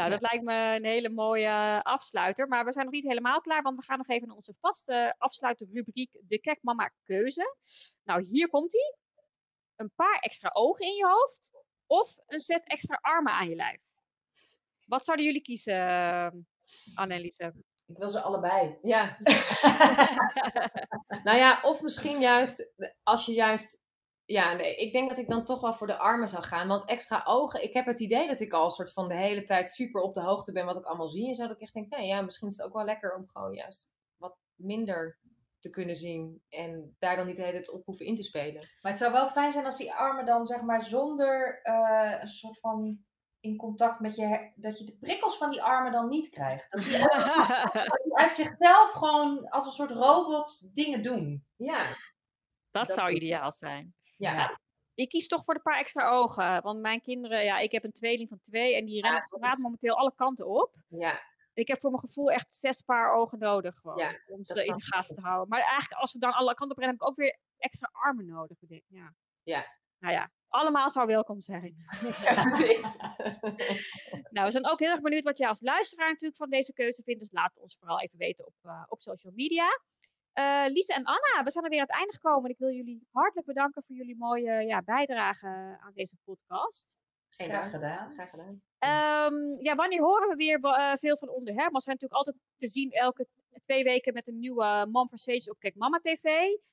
nou, 0.00 0.20
dat 0.20 0.30
lijkt 0.30 0.44
me 0.44 0.76
een 0.76 0.84
hele 0.84 1.08
mooie 1.08 1.82
afsluiter. 1.82 2.48
Maar 2.48 2.64
we 2.64 2.72
zijn 2.72 2.84
nog 2.84 2.94
niet 2.94 3.06
helemaal 3.06 3.40
klaar, 3.40 3.62
want 3.62 3.76
we 3.76 3.84
gaan 3.84 3.98
nog 3.98 4.08
even 4.08 4.26
naar 4.26 4.36
onze 4.36 4.54
vaste 4.60 5.14
afsluiterrubriek, 5.18 6.10
de 6.20 6.38
Kijk 6.38 6.58
Mama 6.62 6.92
Keuze. 7.04 7.56
Nou, 8.04 8.22
hier 8.22 8.48
komt 8.48 8.74
ie. 8.74 8.96
Een 9.76 9.92
paar 9.94 10.18
extra 10.18 10.50
ogen 10.52 10.86
in 10.86 10.94
je 10.94 11.06
hoofd 11.06 11.50
of 11.86 12.18
een 12.26 12.40
set 12.40 12.62
extra 12.64 12.98
armen 13.00 13.32
aan 13.32 13.48
je 13.48 13.54
lijf. 13.54 13.80
Wat 14.86 15.04
zouden 15.04 15.26
jullie 15.26 15.42
kiezen, 15.42 15.74
uh, 15.74 16.28
Anneliese? 16.94 17.54
Ik 17.86 17.96
wil 17.96 18.08
ze 18.08 18.20
allebei. 18.20 18.78
Ja. 18.82 19.18
nou 21.24 21.38
ja, 21.38 21.60
of 21.62 21.82
misschien 21.82 22.20
juist, 22.20 22.72
als 23.02 23.26
je 23.26 23.32
juist. 23.32 23.78
Ja, 24.30 24.52
nee, 24.52 24.76
ik 24.76 24.92
denk 24.92 25.08
dat 25.08 25.18
ik 25.18 25.28
dan 25.28 25.44
toch 25.44 25.60
wel 25.60 25.72
voor 25.72 25.86
de 25.86 25.98
armen 25.98 26.28
zou 26.28 26.42
gaan. 26.42 26.68
Want 26.68 26.84
extra 26.84 27.22
ogen, 27.24 27.62
ik 27.62 27.72
heb 27.72 27.86
het 27.86 28.00
idee 28.00 28.28
dat 28.28 28.40
ik 28.40 28.52
al 28.52 28.70
soort 28.70 28.92
van 28.92 29.08
de 29.08 29.14
hele 29.14 29.42
tijd 29.42 29.70
super 29.70 30.00
op 30.00 30.14
de 30.14 30.20
hoogte 30.20 30.52
ben 30.52 30.66
wat 30.66 30.76
ik 30.76 30.84
allemaal 30.84 31.08
zie. 31.08 31.28
En 31.28 31.34
zo 31.34 31.46
dat 31.46 31.56
ik 31.56 31.62
echt 31.62 31.72
denk, 31.72 31.90
nee, 31.90 32.06
ja, 32.06 32.20
misschien 32.20 32.48
is 32.48 32.56
het 32.56 32.66
ook 32.66 32.72
wel 32.72 32.84
lekker 32.84 33.16
om 33.16 33.28
gewoon 33.28 33.54
juist 33.54 33.90
wat 34.16 34.36
minder 34.54 35.18
te 35.58 35.70
kunnen 35.70 35.96
zien. 35.96 36.42
En 36.48 36.96
daar 36.98 37.16
dan 37.16 37.26
niet 37.26 37.36
de 37.36 37.42
hele 37.42 37.54
tijd 37.54 37.70
op 37.70 37.84
hoeven 37.84 38.06
in 38.06 38.16
te 38.16 38.22
spelen. 38.22 38.68
Maar 38.80 38.92
het 38.92 39.00
zou 39.00 39.12
wel 39.12 39.28
fijn 39.28 39.52
zijn 39.52 39.64
als 39.64 39.76
die 39.76 39.92
armen 39.92 40.26
dan 40.26 40.46
zeg 40.46 40.60
maar 40.60 40.84
zonder 40.84 41.60
eh, 41.62 42.20
een 42.20 42.28
soort 42.28 42.60
van 42.60 43.04
in 43.40 43.56
contact 43.56 44.00
met 44.00 44.16
je, 44.16 44.52
dat 44.54 44.78
je 44.78 44.84
de 44.84 44.96
prikkels 45.00 45.36
van 45.36 45.50
die 45.50 45.62
armen 45.62 45.92
dan 45.92 46.08
niet 46.08 46.28
krijgt. 46.28 46.66
Dat 46.70 46.82
die 46.82 47.04
armen 47.04 48.14
uit 48.22 48.32
zichzelf 48.32 48.90
gewoon 48.90 49.48
als 49.48 49.66
een 49.66 49.72
soort 49.72 49.90
robot 49.90 50.74
dingen 50.74 51.02
doen. 51.02 51.44
Ja, 51.56 51.86
dat 52.70 52.86
Dat 52.86 52.96
zou 52.96 53.12
ideaal 53.12 53.52
zijn. 53.52 53.94
Ja. 54.20 54.60
Ik 54.94 55.08
kies 55.08 55.28
toch 55.28 55.44
voor 55.44 55.54
de 55.54 55.60
paar 55.60 55.78
extra 55.78 56.08
ogen. 56.08 56.62
Want 56.62 56.80
mijn 56.80 57.02
kinderen, 57.02 57.44
ja, 57.44 57.58
ik 57.58 57.72
heb 57.72 57.84
een 57.84 57.92
tweeling 57.92 58.28
van 58.28 58.40
twee 58.40 58.76
en 58.76 58.84
die 58.84 59.02
rennen 59.02 59.26
op 59.30 59.38
straat 59.38 59.58
momenteel 59.58 59.96
alle 59.96 60.14
kanten 60.14 60.46
op. 60.46 60.74
ja. 60.88 61.28
Ik 61.52 61.68
heb 61.68 61.80
voor 61.80 61.90
mijn 61.90 62.02
gevoel 62.02 62.30
echt 62.30 62.54
zes 62.54 62.80
paar 62.80 63.14
ogen 63.14 63.38
nodig 63.38 63.76
gewoon, 63.76 63.98
Ja, 63.98 64.20
om 64.26 64.44
ze 64.44 64.64
in 64.64 64.74
de 64.74 64.82
gaten 64.82 65.14
te 65.14 65.20
houden. 65.20 65.48
Maar 65.48 65.60
eigenlijk 65.60 66.00
als 66.00 66.12
we 66.12 66.18
dan 66.18 66.32
alle 66.32 66.54
kanten 66.54 66.76
op 66.76 66.82
rennen, 66.82 66.96
heb 66.96 67.02
ik 67.02 67.08
ook 67.08 67.16
weer 67.16 67.38
extra 67.58 67.90
armen 67.92 68.26
nodig. 68.26 68.56
Ik 68.60 68.82
ja. 68.88 69.14
Ja. 69.42 69.66
Nou 69.98 70.14
ja, 70.14 70.30
allemaal 70.48 70.90
zou 70.90 71.06
welkom 71.06 71.40
zijn. 71.40 71.74
ja 72.24 72.42
precies. 72.42 72.96
nou, 74.34 74.46
we 74.46 74.50
zijn 74.50 74.68
ook 74.68 74.78
heel 74.78 74.90
erg 74.90 75.00
benieuwd 75.00 75.24
wat 75.24 75.38
jij 75.38 75.48
als 75.48 75.60
luisteraar 75.60 76.08
natuurlijk 76.08 76.36
van 76.36 76.50
deze 76.50 76.72
keuze 76.72 77.02
vindt. 77.02 77.20
Dus 77.20 77.32
laat 77.32 77.58
ons 77.58 77.76
vooral 77.78 78.00
even 78.00 78.18
weten 78.18 78.46
op, 78.46 78.54
eh, 78.62 78.82
op 78.88 79.02
social 79.02 79.32
media. 79.36 79.80
Eh 80.32 80.64
Lise 80.68 80.94
en 80.94 81.04
Anna, 81.04 81.44
we 81.44 81.50
zijn 81.50 81.64
er 81.64 81.70
weer 81.70 81.80
aan 81.80 81.86
het 81.86 81.96
einde 81.96 82.12
gekomen. 82.12 82.44
En 82.44 82.50
ik 82.50 82.58
wil 82.58 82.70
jullie 82.70 83.06
hartelijk 83.12 83.46
bedanken 83.46 83.82
voor 83.84 83.96
jullie 83.96 84.16
mooie 84.16 84.52
ja, 84.52 84.82
bijdrage 84.82 85.46
aan 85.80 85.92
deze 85.94 86.16
podcast. 86.24 86.98
Geen 87.28 87.48
Graag 87.48 87.70
gedaan. 87.70 88.14
Graag 88.14 88.30
gedaan. 88.30 88.62
Ehm, 88.78 89.62
ja, 89.62 89.74
wanneer 89.74 90.00
horen 90.00 90.28
we 90.28 90.34
weer 90.36 90.60
eh, 90.60 90.92
veel 90.96 91.16
van 91.16 91.28
Onder 91.28 91.54
Hermans? 91.54 91.84
We 91.84 91.90
zijn 91.90 91.96
natuurlijk 92.00 92.26
altijd 92.26 92.36
te 92.56 92.68
zien 92.68 92.90
elke 92.90 93.26
twee 93.60 93.84
weken 93.84 94.12
met 94.12 94.28
een 94.28 94.38
nieuwe 94.38 94.64
Mom 94.64 94.92
Conversation 94.92 95.54
op 95.54 95.60
Kijk 95.60 95.74
Mama 95.74 95.98
TV. 95.98 96.22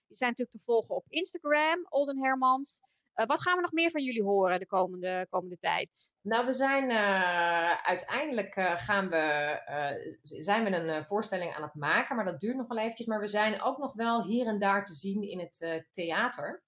Die 0.08 0.18
zijn 0.18 0.30
natuurlijk 0.30 0.58
te 0.58 0.64
volgen 0.64 0.96
op 0.96 1.06
Instagram, 1.10 1.86
Olden 1.90 2.18
Hermans. 2.18 2.82
Eh, 3.18 3.26
wat 3.26 3.42
gaan 3.42 3.56
we 3.56 3.62
nog 3.62 3.72
meer 3.72 3.92
van 3.92 4.04
jullie 4.04 4.24
horen 4.24 4.60
de 4.60 4.66
komende, 4.66 5.28
komende 5.30 5.58
tijd? 5.58 6.14
Nou, 6.22 6.46
we 6.46 6.54
zijn 6.54 6.90
eh, 6.90 7.84
uiteindelijk 7.84 8.56
eh, 8.56 8.78
gaan 8.78 9.10
we, 9.10 10.20
zijn 10.22 10.64
we 10.64 10.70
een 10.70 11.06
voorstelling 11.06 11.54
aan 11.54 11.62
het 11.62 11.74
maken, 11.74 12.16
maar 12.16 12.26
dat 12.26 12.40
duurt 12.40 12.56
nog 12.56 12.68
wel 12.68 12.78
eventjes. 12.78 13.08
Maar 13.08 13.20
we 13.20 13.28
zijn 13.28 13.62
ook 13.62 13.78
nog 13.78 13.94
wel 13.94 14.24
hier 14.26 14.48
en 14.48 14.60
daar 14.60 14.86
te 14.86 14.94
zien 14.94 15.22
in 15.22 15.40
het 15.40 15.86
theater. 15.92 16.64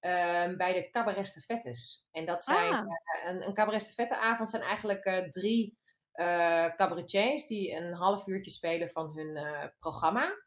ehm, 0.00 0.56
bij 0.56 0.72
de 0.72 0.90
Cabaret 0.90 1.26
Stafettes. 1.26 2.06
En 2.10 2.26
dat 2.26 2.44
zijn 2.44 2.72
Ah. 2.72 2.86
een, 3.26 3.46
een 3.46 3.54
Cabaret 3.54 3.82
Stafette 3.82 4.16
avond 4.16 4.50
zijn 4.50 4.62
eigenlijk 4.62 5.26
drie 5.30 5.78
eh 6.12 6.74
cabaretiers 6.76 7.46
die 7.46 7.72
een 7.74 7.92
half 7.92 8.26
uurtje 8.26 8.50
spelen 8.50 8.88
van 8.90 9.12
hun 9.14 9.38
programma. 9.78 10.43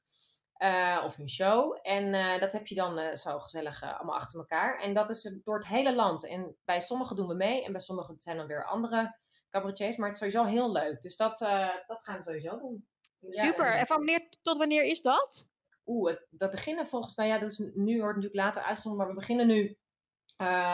Eh, 0.57 1.01
of 1.05 1.15
hun 1.15 1.29
show. 1.29 1.77
En 1.81 2.13
eh, 2.13 2.39
dat 2.39 2.51
heb 2.51 2.67
je 2.67 2.75
dan 2.75 2.97
eh, 2.99 3.15
zo 3.15 3.39
gezellig 3.39 3.83
allemaal 3.83 4.15
achter 4.15 4.39
elkaar. 4.39 4.79
En 4.81 4.93
dat 4.93 5.09
is 5.09 5.35
door 5.43 5.55
het 5.55 5.67
hele 5.67 5.95
land. 5.95 6.27
En 6.27 6.55
bij 6.65 6.79
sommigen 6.79 7.15
doen 7.15 7.27
we 7.27 7.33
mee. 7.33 7.63
En 7.65 7.71
bij 7.71 7.81
sommigen 7.81 8.19
zijn 8.19 8.37
dan 8.37 8.47
weer 8.47 8.65
andere 8.65 9.17
cabaretiers. 9.49 9.97
Maar 9.97 10.09
het 10.09 10.21
is 10.21 10.31
sowieso 10.31 10.51
heel 10.53 10.71
leuk. 10.71 11.01
Dus 11.01 11.15
dat, 11.15 11.37
dat 11.87 12.01
gaan 12.03 12.17
we 12.17 12.23
sowieso 12.23 12.59
doen. 12.59 12.87
Ja, 13.19 13.43
Super. 13.45 13.71
en- 13.71 13.79
En 13.79 13.85
van 13.85 13.97
wanneer 13.97 14.29
tot 14.41 14.57
wanneer 14.57 14.83
is 14.83 15.01
dat? 15.01 15.47
Oeh, 15.85 16.15
we 16.29 16.49
beginnen 16.49 16.87
volgens 16.87 17.15
mij, 17.15 17.27
ja, 17.27 17.37
dat 17.39 17.49
is 17.49 17.57
nu 17.73 17.99
wordt 17.99 18.15
natuurlijk 18.15 18.35
later 18.43 18.61
uitgezonden, 18.63 18.99
maar 18.99 19.09
we 19.09 19.19
beginnen 19.19 19.47
nu. 19.47 19.77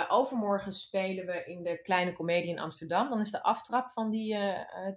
overmorgen 0.08 0.72
spelen 0.74 1.26
we 1.26 1.44
in 1.46 1.64
de 1.64 1.82
Kleine 1.82 2.14
Comedie 2.14 2.50
in 2.50 2.60
Amsterdam. 2.60 3.10
Dan 3.10 3.20
is 3.20 3.32
de 3.32 3.44
aftrap 3.44 3.92
van 3.92 4.10
die 4.10 4.38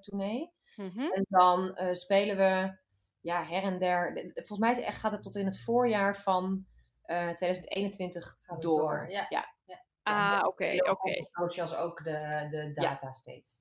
tournee. 0.01 0.53
Mhm. 0.77 1.01
En 1.01 1.25
dan 1.29 1.79
spelen 1.91 2.37
we 2.37 2.79
ja, 3.27 3.45
her 3.45 3.63
en 3.63 3.79
der. 3.79 4.15
de- 4.15 4.23
de- 4.27 4.33
Volgens 4.35 4.59
mij 4.59 4.71
is 4.71 4.77
het 4.77 4.87
echt, 4.87 4.99
gaat 5.01 5.13
het 5.13 5.23
tot 5.23 5.35
in 5.37 5.47
het 5.47 5.61
voorjaar 5.61 6.17
van 6.17 6.67
eh 7.03 7.29
2021 7.31 8.25
Gaat 8.25 8.41
het 8.57 8.61
door. 8.63 8.81
door, 8.81 9.11
ja. 9.11 9.27
ja. 9.29 9.55
Ah, 10.03 10.43
oké, 10.47 10.91
oké. 10.91 11.27
Ook 11.77 12.05
de, 12.05 12.47
de 12.51 12.71
data 12.75 13.13
steeds. 13.13 13.57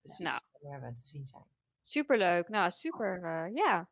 precies. 0.00 0.18
Nou. 0.24 0.40
Waar 0.60 0.80
we 0.80 0.92
te 0.92 1.06
zien 1.06 1.26
zijn. 1.26 1.42
Superleuk. 1.82 2.48
Nou, 2.48 2.70
super. 2.70 3.24
eh, 3.24 3.54
ja. 3.54 3.88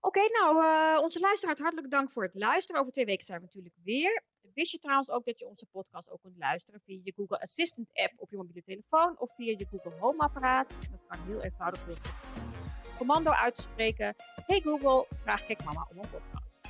Oké, 0.00 0.20
nou, 0.20 0.64
eh, 0.64 1.02
onze 1.02 1.20
luisteraars, 1.20 1.58
hartelijk 1.60 1.90
dank 1.90 2.12
voor 2.12 2.22
het 2.22 2.34
luisteren. 2.34 2.80
Over 2.80 2.92
twee 2.92 3.04
weken 3.04 3.24
zijn 3.24 3.38
we 3.38 3.44
natuurlijk 3.44 3.74
weer. 3.82 4.22
Wist 4.54 4.72
je 4.72 4.78
trouwens 4.78 5.10
ook 5.10 5.24
dat 5.24 5.38
je 5.38 5.46
onze 5.48 5.66
podcast 5.66 6.10
ook 6.10 6.20
kunt 6.20 6.36
luisteren 6.38 6.80
via 6.80 7.00
je 7.02 7.12
Google 7.16 7.40
Assistant 7.40 7.88
app 7.92 8.12
op 8.16 8.30
je 8.30 8.36
mobiele 8.36 8.62
telefoon 8.62 9.18
of 9.18 9.34
via 9.34 9.54
je 9.58 9.66
Google 9.70 9.98
Home 9.98 10.18
apparaat? 10.18 10.78
Dat 10.90 11.00
kan 11.08 11.26
heel 11.26 11.42
eenvoudig 11.42 11.84
het 11.86 12.57
commando 12.98 13.30
uit 13.30 13.54
te 13.54 13.62
spreken. 13.62 14.14
Hey 14.46 14.60
Google, 14.60 15.06
vraag 15.14 15.46
Kijk 15.46 15.64
Mama 15.64 15.86
om 15.90 15.98
een 15.98 16.10
podcast. 16.10 16.68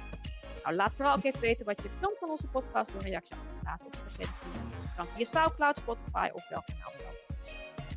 Nou, 0.62 0.76
laat 0.76 0.94
vooral 0.94 1.16
ook 1.16 1.24
even 1.24 1.40
weten 1.40 1.66
wat 1.66 1.82
je 1.82 1.88
vindt 2.00 2.18
van 2.18 2.30
onze 2.30 2.46
podcast 2.46 2.92
door 2.92 3.00
een 3.00 3.08
reactie 3.08 3.36
achter 3.36 3.58
te 3.58 3.64
laten 3.64 3.86
op 3.86 3.92
de 3.92 3.98
recensie. 4.04 4.46
Dat 4.82 4.94
kan 4.96 5.06
via 5.06 5.24
Soundcloud, 5.24 5.76
Spotify 5.76 6.28
of 6.32 6.48
welk 6.48 6.66
kanaal 6.66 6.92
dan 6.96 7.06
ook. 7.06 7.28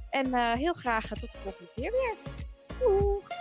En 0.10 0.34
eh, 0.34 0.54
heel 0.54 0.74
graag 0.74 1.12
eh, 1.12 1.20
tot 1.20 1.32
de 1.32 1.38
volgende 1.38 1.72
keer 1.76 1.91
weer. 1.91 2.15
Doeg! 2.80 3.40